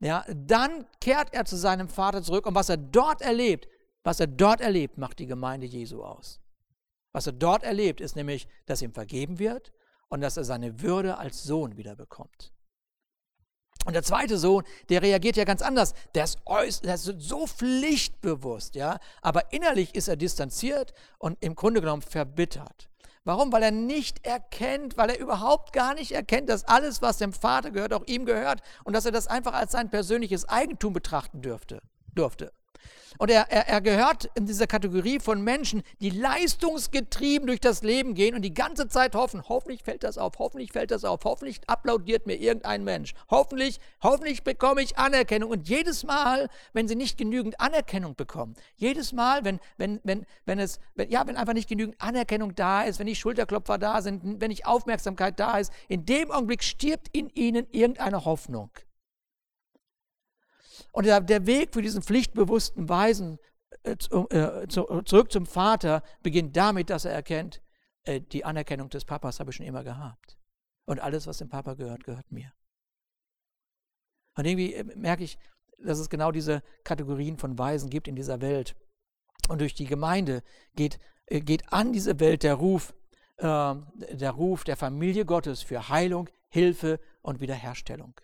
ja, 0.00 0.26
dann 0.28 0.86
kehrt 1.00 1.32
er 1.32 1.46
zu 1.46 1.56
seinem 1.56 1.88
Vater 1.88 2.22
zurück 2.22 2.44
und 2.44 2.54
was 2.54 2.68
er 2.68 2.76
dort 2.76 3.22
erlebt, 3.22 3.66
was 4.02 4.20
er 4.20 4.26
dort 4.26 4.60
erlebt, 4.60 4.98
macht 4.98 5.20
die 5.20 5.26
Gemeinde 5.26 5.66
Jesu 5.66 6.02
aus. 6.02 6.43
Was 7.14 7.28
er 7.28 7.32
dort 7.32 7.62
erlebt, 7.62 8.00
ist 8.00 8.16
nämlich, 8.16 8.48
dass 8.66 8.82
ihm 8.82 8.92
vergeben 8.92 9.38
wird 9.38 9.72
und 10.08 10.20
dass 10.20 10.36
er 10.36 10.44
seine 10.44 10.82
Würde 10.82 11.16
als 11.16 11.44
Sohn 11.44 11.76
wiederbekommt. 11.76 12.52
Und 13.86 13.92
der 13.92 14.02
zweite 14.02 14.36
Sohn, 14.36 14.64
der 14.88 15.02
reagiert 15.02 15.36
ja 15.36 15.44
ganz 15.44 15.62
anders. 15.62 15.94
Der 16.14 16.24
ist, 16.24 16.84
der 16.84 16.94
ist 16.94 17.04
so 17.18 17.46
pflichtbewusst, 17.46 18.74
ja, 18.74 18.98
aber 19.22 19.52
innerlich 19.52 19.94
ist 19.94 20.08
er 20.08 20.16
distanziert 20.16 20.92
und 21.18 21.38
im 21.40 21.54
Grunde 21.54 21.80
genommen 21.80 22.02
verbittert. 22.02 22.88
Warum? 23.24 23.52
Weil 23.52 23.62
er 23.62 23.70
nicht 23.70 24.26
erkennt, 24.26 24.96
weil 24.96 25.10
er 25.10 25.18
überhaupt 25.18 25.72
gar 25.72 25.94
nicht 25.94 26.12
erkennt, 26.12 26.48
dass 26.48 26.64
alles, 26.64 27.00
was 27.00 27.18
dem 27.18 27.32
Vater 27.32 27.70
gehört, 27.70 27.92
auch 27.92 28.04
ihm 28.06 28.26
gehört 28.26 28.60
und 28.82 28.92
dass 28.92 29.06
er 29.06 29.12
das 29.12 29.28
einfach 29.28 29.54
als 29.54 29.72
sein 29.72 29.88
persönliches 29.88 30.48
Eigentum 30.48 30.92
betrachten 30.92 31.42
dürfte, 31.42 31.80
durfte. 32.12 32.52
Und 33.18 33.30
er, 33.30 33.50
er, 33.50 33.68
er 33.68 33.80
gehört 33.80 34.30
in 34.34 34.46
dieser 34.46 34.66
Kategorie 34.66 35.20
von 35.20 35.42
Menschen, 35.42 35.82
die 36.00 36.10
leistungsgetrieben 36.10 37.46
durch 37.46 37.60
das 37.60 37.82
Leben 37.82 38.14
gehen 38.14 38.34
und 38.34 38.42
die 38.42 38.54
ganze 38.54 38.88
Zeit 38.88 39.14
hoffen, 39.14 39.42
hoffentlich 39.48 39.82
fällt 39.82 40.02
das 40.02 40.18
auf, 40.18 40.34
hoffentlich 40.38 40.72
fällt 40.72 40.90
das 40.90 41.04
auf, 41.04 41.20
hoffentlich 41.24 41.60
applaudiert 41.66 42.26
mir 42.26 42.34
irgendein 42.34 42.84
Mensch, 42.84 43.14
hoffentlich, 43.30 43.78
hoffentlich 44.02 44.42
bekomme 44.42 44.82
ich 44.82 44.98
Anerkennung. 44.98 45.50
Und 45.50 45.68
jedes 45.68 46.04
Mal, 46.04 46.48
wenn 46.72 46.88
sie 46.88 46.96
nicht 46.96 47.16
genügend 47.16 47.60
Anerkennung 47.60 48.14
bekommen, 48.16 48.54
jedes 48.76 49.12
Mal, 49.12 49.44
wenn, 49.44 49.60
wenn, 49.76 50.00
wenn, 50.04 50.26
wenn 50.44 50.58
es, 50.58 50.80
wenn, 50.94 51.10
ja, 51.10 51.26
wenn 51.26 51.36
einfach 51.36 51.54
nicht 51.54 51.68
genügend 51.68 52.00
Anerkennung 52.00 52.54
da 52.54 52.82
ist, 52.82 52.98
wenn 52.98 53.06
die 53.06 53.16
Schulterklopfer 53.16 53.78
da 53.78 54.02
sind, 54.02 54.40
wenn 54.40 54.48
nicht 54.48 54.66
Aufmerksamkeit 54.66 55.38
da 55.38 55.58
ist, 55.58 55.72
in 55.88 56.04
dem 56.04 56.30
Augenblick 56.30 56.62
stirbt 56.62 57.08
in 57.12 57.30
ihnen 57.30 57.66
irgendeine 57.70 58.24
Hoffnung. 58.24 58.70
Und 60.94 61.06
der, 61.06 61.20
der 61.20 61.44
Weg 61.46 61.74
für 61.74 61.82
diesen 61.82 62.02
pflichtbewussten 62.02 62.88
Weisen 62.88 63.40
äh, 63.82 63.96
zu, 63.96 64.28
äh, 64.30 64.68
zu, 64.68 64.84
zurück 65.04 65.32
zum 65.32 65.44
Vater 65.44 66.04
beginnt 66.22 66.56
damit, 66.56 66.88
dass 66.88 67.04
er 67.04 67.10
erkennt, 67.10 67.60
äh, 68.04 68.20
die 68.20 68.44
Anerkennung 68.44 68.90
des 68.90 69.04
Papas 69.04 69.40
habe 69.40 69.50
ich 69.50 69.56
schon 69.56 69.66
immer 69.66 69.82
gehabt. 69.82 70.38
Und 70.86 71.00
alles, 71.00 71.26
was 71.26 71.38
dem 71.38 71.48
Papa 71.48 71.74
gehört, 71.74 72.04
gehört 72.04 72.30
mir. 72.30 72.52
Und 74.36 74.44
irgendwie 74.44 74.74
äh, 74.74 74.84
merke 74.94 75.24
ich, 75.24 75.36
dass 75.78 75.98
es 75.98 76.08
genau 76.08 76.30
diese 76.30 76.62
Kategorien 76.84 77.38
von 77.38 77.58
Weisen 77.58 77.90
gibt 77.90 78.06
in 78.06 78.14
dieser 78.14 78.40
Welt. 78.40 78.76
Und 79.48 79.60
durch 79.60 79.74
die 79.74 79.86
Gemeinde 79.86 80.44
geht, 80.76 81.00
äh, 81.26 81.40
geht 81.40 81.72
an 81.72 81.92
diese 81.92 82.20
Welt 82.20 82.44
der 82.44 82.54
Ruf, 82.54 82.94
äh, 83.38 83.74
der 84.12 84.30
Ruf 84.30 84.62
der 84.62 84.76
Familie 84.76 85.24
Gottes 85.24 85.60
für 85.62 85.88
Heilung, 85.88 86.30
Hilfe 86.50 87.00
und 87.20 87.40
Wiederherstellung. 87.40 88.14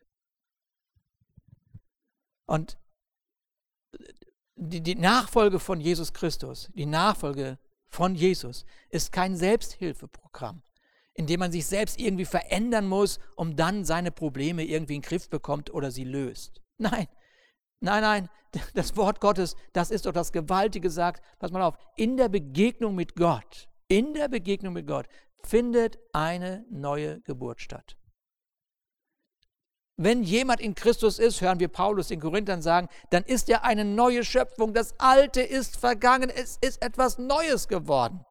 Und 2.51 2.79
die, 4.57 4.83
die 4.83 4.97
Nachfolge 4.97 5.61
von 5.61 5.81
Jesus 5.81 6.13
Christus, 6.13 6.69
die 6.75 6.85
Nachfolge 6.85 7.61
von 7.89 8.17
Jesus 8.17 8.65
ist 8.89 9.13
kein 9.13 9.37
Selbsthilfeprogramm, 9.37 10.63
in 11.15 11.29
dem 11.29 11.39
man 11.39 11.53
sich 11.53 11.67
selbst 11.67 12.01
irgendwie 12.01 12.25
verändern 12.25 12.89
muss, 12.89 13.21
um 13.37 13.55
dann 13.55 13.85
seine 13.85 14.11
Probleme 14.11 14.65
irgendwie 14.65 14.97
in 14.97 15.03
den 15.03 15.09
Griff 15.09 15.31
bekommt 15.31 15.73
oder 15.73 15.93
sie 15.93 16.03
löst. 16.03 16.61
Nein, 16.77 17.07
nein, 17.79 18.03
nein, 18.03 18.29
das 18.75 18.97
Wort 18.97 19.21
Gottes, 19.21 19.55
das 19.73 19.93
ist 19.93 20.07
doch 20.07 20.13
das 20.13 20.33
Gewaltige 20.33 20.91
sagt, 20.91 21.23
pass 21.39 21.53
mal 21.53 21.63
auf, 21.63 21.79
in 21.97 22.17
der 22.17 22.29
Begegnung 22.29 22.97
mit 22.97 23.15
Gott, 23.15 23.69
in 23.87 24.13
der 24.13 24.27
Begegnung 24.27 24.73
mit 24.73 24.89
Gott 24.89 25.07
findet 25.45 26.01
eine 26.13 26.65
neue 26.69 27.21
Geburt 27.21 27.61
statt. 27.61 27.97
Wenn 30.03 30.23
jemand 30.23 30.63
in 30.63 30.75
Christus 30.75 31.19
ist, 31.19 31.43
hören 31.43 31.61
wir 31.61 31.69
Paulus 31.69 32.11
in 32.11 32.21
Korinthern 32.21 32.63
sagen, 32.63 32.89
dann 33.11 33.23
ist 33.23 33.51
er 33.51 33.65
eine 33.65 33.85
neue 33.85 34.25
Schöpfung. 34.25 34.73
Das 34.73 34.99
Alte 34.99 35.43
ist 35.43 35.77
vergangen, 35.77 36.31
es 36.31 36.57
ist 36.63 36.81
etwas 36.81 37.19
Neues 37.19 37.69
geworden. 37.69 38.25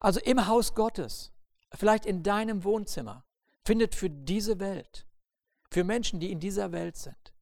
Also 0.00 0.20
im 0.20 0.46
Haus 0.46 0.74
Gottes, 0.74 1.32
vielleicht 1.72 2.04
in 2.04 2.22
deinem 2.22 2.62
Wohnzimmer, 2.62 3.24
findet 3.64 3.94
für 3.94 4.10
diese 4.10 4.60
Welt, 4.60 5.06
für 5.70 5.82
Menschen, 5.82 6.20
die 6.20 6.30
in 6.30 6.40
dieser 6.40 6.72
Welt 6.72 6.98
sind, 6.98 7.32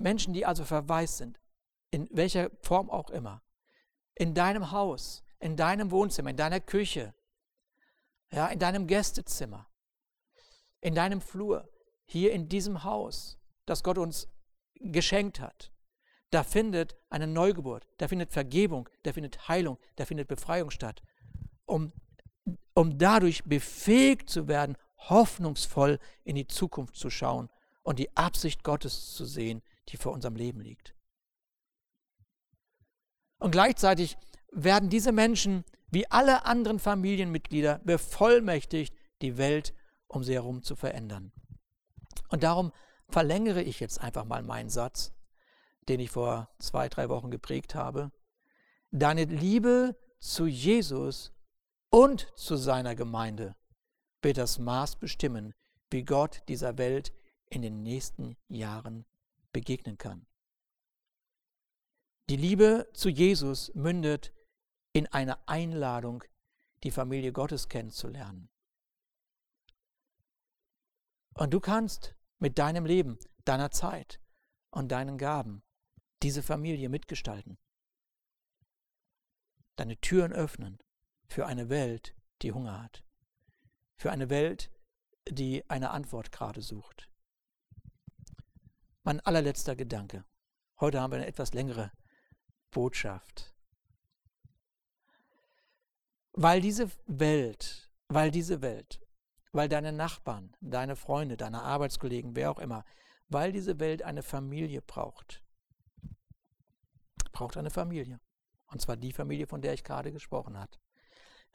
Menschen, 0.00 0.34
die 0.34 0.44
also 0.44 0.64
verwaist 0.64 1.18
sind, 1.18 1.39
in 1.90 2.08
welcher 2.10 2.50
Form 2.62 2.90
auch 2.90 3.10
immer, 3.10 3.42
in 4.14 4.34
deinem 4.34 4.70
Haus, 4.70 5.22
in 5.38 5.56
deinem 5.56 5.90
Wohnzimmer, 5.90 6.30
in 6.30 6.36
deiner 6.36 6.60
Küche, 6.60 7.14
ja, 8.32 8.46
in 8.48 8.58
deinem 8.58 8.86
Gästezimmer, 8.86 9.66
in 10.80 10.94
deinem 10.94 11.20
Flur, 11.20 11.68
hier 12.06 12.32
in 12.32 12.48
diesem 12.48 12.84
Haus, 12.84 13.38
das 13.66 13.82
Gott 13.82 13.98
uns 13.98 14.28
geschenkt 14.74 15.40
hat. 15.40 15.72
Da 16.30 16.44
findet 16.44 16.96
eine 17.08 17.26
Neugeburt, 17.26 17.86
da 17.98 18.06
findet 18.06 18.30
Vergebung, 18.30 18.88
da 19.02 19.12
findet 19.12 19.48
Heilung, 19.48 19.78
da 19.96 20.04
findet 20.04 20.28
Befreiung 20.28 20.70
statt, 20.70 21.02
um, 21.66 21.92
um 22.74 22.98
dadurch 22.98 23.44
befähigt 23.44 24.30
zu 24.30 24.46
werden, 24.46 24.76
hoffnungsvoll 25.08 25.98
in 26.24 26.36
die 26.36 26.46
Zukunft 26.46 26.94
zu 26.94 27.10
schauen 27.10 27.48
und 27.82 27.98
die 27.98 28.16
Absicht 28.16 28.62
Gottes 28.62 29.14
zu 29.14 29.24
sehen, 29.24 29.62
die 29.88 29.96
vor 29.96 30.12
unserem 30.12 30.36
Leben 30.36 30.60
liegt. 30.60 30.94
Und 33.40 33.50
gleichzeitig 33.50 34.16
werden 34.52 34.90
diese 34.90 35.10
Menschen 35.10 35.64
wie 35.90 36.08
alle 36.10 36.44
anderen 36.44 36.78
Familienmitglieder 36.78 37.80
bevollmächtigt, 37.84 38.94
die 39.22 39.36
Welt 39.38 39.74
um 40.06 40.24
sie 40.24 40.34
herum 40.34 40.62
zu 40.62 40.76
verändern. 40.76 41.32
Und 42.28 42.42
darum 42.42 42.72
verlängere 43.08 43.62
ich 43.62 43.80
jetzt 43.80 44.00
einfach 44.00 44.24
mal 44.24 44.42
meinen 44.42 44.70
Satz, 44.70 45.12
den 45.88 46.00
ich 46.00 46.10
vor 46.10 46.48
zwei, 46.58 46.88
drei 46.88 47.08
Wochen 47.08 47.30
geprägt 47.30 47.74
habe. 47.74 48.12
Deine 48.90 49.24
Liebe 49.24 49.96
zu 50.18 50.46
Jesus 50.46 51.32
und 51.90 52.28
zu 52.36 52.56
seiner 52.56 52.94
Gemeinde 52.94 53.56
wird 54.22 54.36
das 54.36 54.58
Maß 54.58 54.96
bestimmen, 54.96 55.54
wie 55.90 56.04
Gott 56.04 56.42
dieser 56.48 56.78
Welt 56.78 57.12
in 57.48 57.62
den 57.62 57.82
nächsten 57.82 58.36
Jahren 58.48 59.06
begegnen 59.52 59.98
kann. 59.98 60.26
Die 62.30 62.36
Liebe 62.36 62.88
zu 62.94 63.08
Jesus 63.08 63.74
mündet 63.74 64.32
in 64.92 65.08
eine 65.08 65.48
Einladung, 65.48 66.22
die 66.84 66.92
Familie 66.92 67.32
Gottes 67.32 67.68
kennenzulernen. 67.68 68.48
Und 71.34 71.52
du 71.52 71.58
kannst 71.58 72.14
mit 72.38 72.56
deinem 72.60 72.86
Leben, 72.86 73.18
deiner 73.44 73.72
Zeit 73.72 74.20
und 74.70 74.92
deinen 74.92 75.18
Gaben 75.18 75.64
diese 76.22 76.44
Familie 76.44 76.88
mitgestalten. 76.88 77.58
Deine 79.74 80.00
Türen 80.00 80.32
öffnen 80.32 80.78
für 81.26 81.46
eine 81.46 81.68
Welt, 81.68 82.14
die 82.42 82.52
Hunger 82.52 82.80
hat. 82.80 83.02
Für 83.96 84.12
eine 84.12 84.30
Welt, 84.30 84.70
die 85.28 85.68
eine 85.68 85.90
Antwort 85.90 86.30
gerade 86.30 86.62
sucht. 86.62 87.10
Mein 89.02 89.18
allerletzter 89.18 89.74
Gedanke. 89.74 90.24
Heute 90.78 91.00
haben 91.00 91.10
wir 91.10 91.16
eine 91.16 91.26
etwas 91.26 91.54
längere 91.54 91.90
Botschaft. 92.70 93.54
Weil 96.32 96.60
diese 96.60 96.90
Welt, 97.06 97.90
weil 98.08 98.30
diese 98.30 98.62
Welt, 98.62 99.00
weil 99.52 99.68
deine 99.68 99.92
Nachbarn, 99.92 100.56
deine 100.60 100.96
Freunde, 100.96 101.36
deine 101.36 101.62
Arbeitskollegen, 101.62 102.36
wer 102.36 102.50
auch 102.50 102.58
immer, 102.58 102.84
weil 103.28 103.52
diese 103.52 103.78
Welt 103.78 104.02
eine 104.02 104.22
Familie 104.22 104.82
braucht. 104.82 105.42
Braucht 107.32 107.56
eine 107.56 107.70
Familie. 107.70 108.20
Und 108.66 108.80
zwar 108.80 108.96
die 108.96 109.12
Familie, 109.12 109.46
von 109.46 109.62
der 109.62 109.74
ich 109.74 109.84
gerade 109.84 110.12
gesprochen 110.12 110.56
habe. 110.56 110.78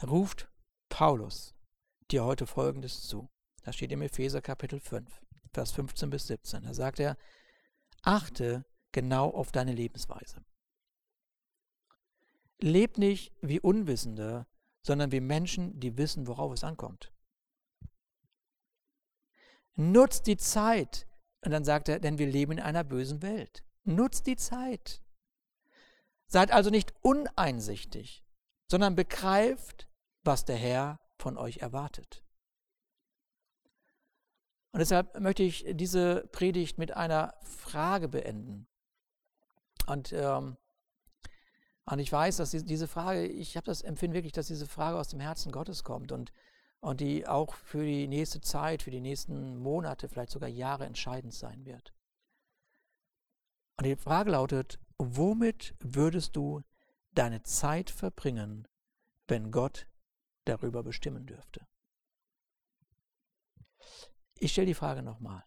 Ruft 0.04 0.50
Paulus 0.90 1.56
dir 2.12 2.24
heute 2.26 2.46
Folgendes 2.46 3.08
zu. 3.08 3.30
Das 3.64 3.76
steht 3.76 3.92
im 3.92 4.02
Epheser 4.02 4.42
Kapitel 4.42 4.80
5, 4.80 5.22
Vers 5.54 5.72
15 5.72 6.10
bis 6.10 6.28
17. 6.28 6.64
Da 6.64 6.74
sagt 6.74 7.00
er, 7.00 7.18
achte 8.02 8.66
genau 8.92 9.30
auf 9.30 9.52
deine 9.52 9.74
Lebensweise. 9.74 10.44
Leb 12.60 12.98
nicht 12.98 13.34
wie 13.42 13.60
Unwissende, 13.60 14.48
sondern 14.82 15.12
wie 15.12 15.20
Menschen, 15.20 15.80
die 15.80 15.98
wissen, 15.98 16.28
worauf 16.28 16.54
es 16.54 16.64
ankommt. 16.64 17.12
Nutzt 19.76 20.28
die 20.28 20.38
Zeit. 20.38 21.08
Und 21.42 21.52
dann 21.52 21.66
sagt 21.66 21.90
er, 21.90 22.00
denn 22.00 22.18
wir 22.18 22.28
leben 22.28 22.54
in 22.54 22.60
einer 22.60 22.84
bösen 22.84 23.22
Welt. 23.22 23.64
Nutzt 23.84 24.26
die 24.26 24.38
Zeit. 24.38 25.04
Seid 26.28 26.52
also 26.52 26.70
nicht 26.70 26.94
uneinsichtig, 27.02 28.24
sondern 28.70 28.96
begreift, 28.96 29.88
was 30.24 30.46
der 30.46 30.56
Herr 30.56 31.00
von 31.20 31.38
euch 31.38 31.58
erwartet. 31.58 32.24
Und 34.72 34.80
deshalb 34.80 35.20
möchte 35.20 35.44
ich 35.44 35.66
diese 35.70 36.28
Predigt 36.32 36.78
mit 36.78 36.92
einer 36.92 37.36
Frage 37.44 38.10
beenden. 38.10 38.68
Und, 39.88 40.12
ähm, 40.14 40.58
und 41.86 42.00
ich 42.00 42.12
weiß, 42.12 42.38
dass 42.38 42.52
diese 42.52 42.88
Frage, 42.88 43.26
ich 43.26 43.58
habe 43.58 43.66
das 43.66 43.82
Empfinden 43.82 44.16
wirklich, 44.16 44.34
dass 44.34 44.48
diese 44.48 44.68
Frage 44.68 44.98
aus 44.98 45.10
dem 45.10 45.20
Herzen 45.20 45.52
Gottes 45.52 45.84
kommt 45.84 46.12
und 46.12 46.32
und 46.86 47.02
die 47.02 47.28
auch 47.28 47.56
für 47.56 47.84
die 47.84 48.08
nächste 48.08 48.42
Zeit, 48.42 48.84
für 48.84 48.92
die 48.92 49.02
nächsten 49.02 49.58
Monate, 49.58 50.08
vielleicht 50.08 50.30
sogar 50.32 50.50
Jahre 50.50 50.86
entscheidend 50.86 51.34
sein 51.34 51.66
wird. 51.66 51.96
Und 53.78 53.88
die 53.88 53.96
Frage 53.96 54.30
lautet, 54.30 54.80
womit 55.00 55.74
würdest 55.80 56.36
du 56.36 56.62
deine 57.16 57.42
Zeit 57.42 57.90
verbringen, 57.90 58.68
wenn 59.28 59.50
Gott 59.50 59.88
darüber 60.46 60.84
bestimmen 60.84 61.26
dürfte? 61.26 61.66
Ich 64.38 64.52
stelle 64.52 64.68
die 64.68 64.76
Frage 64.76 65.02
nochmal. 65.02 65.44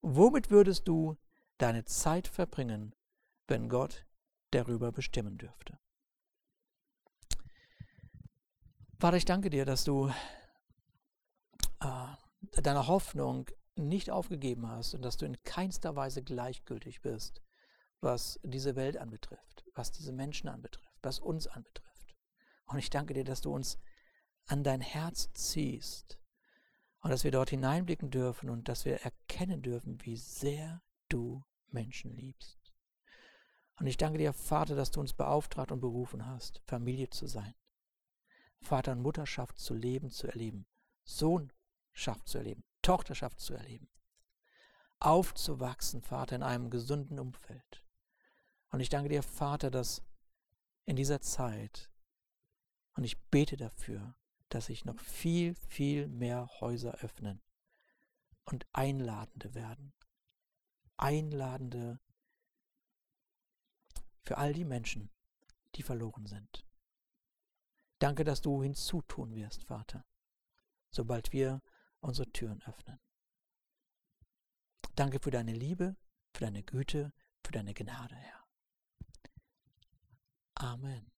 Womit 0.00 0.50
würdest 0.50 0.86
du 0.86 1.16
deine 1.58 1.84
Zeit 1.86 2.28
verbringen, 2.28 2.94
wenn 3.48 3.68
Gott 3.68 4.05
darüber 4.50 4.92
bestimmen 4.92 5.38
dürfte? 5.38 5.78
Vater, 8.98 9.16
ich 9.18 9.24
danke 9.24 9.50
dir, 9.50 9.64
dass 9.64 9.84
du 9.84 10.10
äh, 11.80 12.60
deine 12.62 12.86
Hoffnung 12.86 13.46
nicht 13.76 14.10
aufgegeben 14.10 14.68
hast 14.68 14.94
und 14.94 15.02
dass 15.02 15.16
du 15.16 15.26
in 15.26 15.42
keinster 15.42 15.96
Weise 15.96 16.22
gleichgültig 16.22 17.02
bist, 17.02 17.42
was 18.00 18.40
diese 18.42 18.74
Welt 18.74 18.96
anbetrifft, 18.96 19.64
was 19.74 19.92
diese 19.92 20.12
Menschen 20.12 20.48
anbetrifft, 20.48 20.98
was 21.02 21.18
uns 21.18 21.46
anbetrifft. 21.46 22.16
Und 22.66 22.78
ich 22.78 22.90
danke 22.90 23.14
dir, 23.14 23.24
dass 23.24 23.42
du 23.42 23.52
uns 23.52 23.78
an 24.46 24.64
dein 24.64 24.80
Herz 24.80 25.30
ziehst 25.34 26.18
und 27.00 27.10
dass 27.10 27.24
wir 27.24 27.30
dort 27.30 27.50
hineinblicken 27.50 28.10
dürfen 28.10 28.48
und 28.48 28.68
dass 28.68 28.84
wir 28.84 29.02
erkennen 29.02 29.62
dürfen, 29.62 29.98
wie 30.04 30.16
sehr 30.16 30.82
du 31.08 31.44
Menschen 31.70 32.14
liebst. 32.14 32.65
Und 33.78 33.86
ich 33.86 33.96
danke 33.96 34.18
dir, 34.18 34.32
Vater, 34.32 34.74
dass 34.74 34.90
du 34.90 35.00
uns 35.00 35.12
beauftragt 35.12 35.70
und 35.70 35.80
berufen 35.80 36.26
hast, 36.26 36.62
Familie 36.66 37.10
zu 37.10 37.26
sein. 37.26 37.54
Vater 38.62 38.92
und 38.92 39.02
Mutterschaft 39.02 39.58
zu 39.58 39.74
leben, 39.74 40.10
zu 40.10 40.26
erleben, 40.26 40.66
Sohnschaft 41.04 42.26
zu 42.26 42.38
erleben, 42.38 42.64
Tochterschaft 42.82 43.38
zu 43.38 43.54
erleben, 43.54 43.88
aufzuwachsen, 44.98 46.00
Vater, 46.00 46.36
in 46.36 46.42
einem 46.42 46.70
gesunden 46.70 47.18
Umfeld. 47.18 47.84
Und 48.70 48.80
ich 48.80 48.88
danke 48.88 49.10
dir, 49.10 49.22
Vater, 49.22 49.70
dass 49.70 50.02
in 50.86 50.96
dieser 50.96 51.20
Zeit, 51.20 51.90
und 52.94 53.04
ich 53.04 53.20
bete 53.28 53.56
dafür, 53.56 54.16
dass 54.48 54.66
sich 54.66 54.84
noch 54.84 54.98
viel, 55.00 55.54
viel 55.54 56.08
mehr 56.08 56.48
Häuser 56.60 56.94
öffnen 57.02 57.42
und 58.44 58.66
Einladende 58.72 59.54
werden. 59.54 59.92
Einladende 60.96 62.00
für 64.26 64.38
all 64.38 64.52
die 64.52 64.64
Menschen, 64.64 65.08
die 65.76 65.82
verloren 65.82 66.26
sind. 66.26 66.66
Danke, 68.00 68.24
dass 68.24 68.42
du 68.42 68.62
hinzutun 68.62 69.34
wirst, 69.34 69.64
Vater, 69.64 70.04
sobald 70.90 71.32
wir 71.32 71.62
unsere 72.00 72.30
Türen 72.32 72.60
öffnen. 72.62 72.98
Danke 74.96 75.20
für 75.20 75.30
deine 75.30 75.52
Liebe, 75.52 75.96
für 76.34 76.40
deine 76.40 76.62
Güte, 76.62 77.12
für 77.44 77.52
deine 77.52 77.72
Gnade, 77.72 78.16
Herr. 78.16 78.44
Amen. 80.54 81.15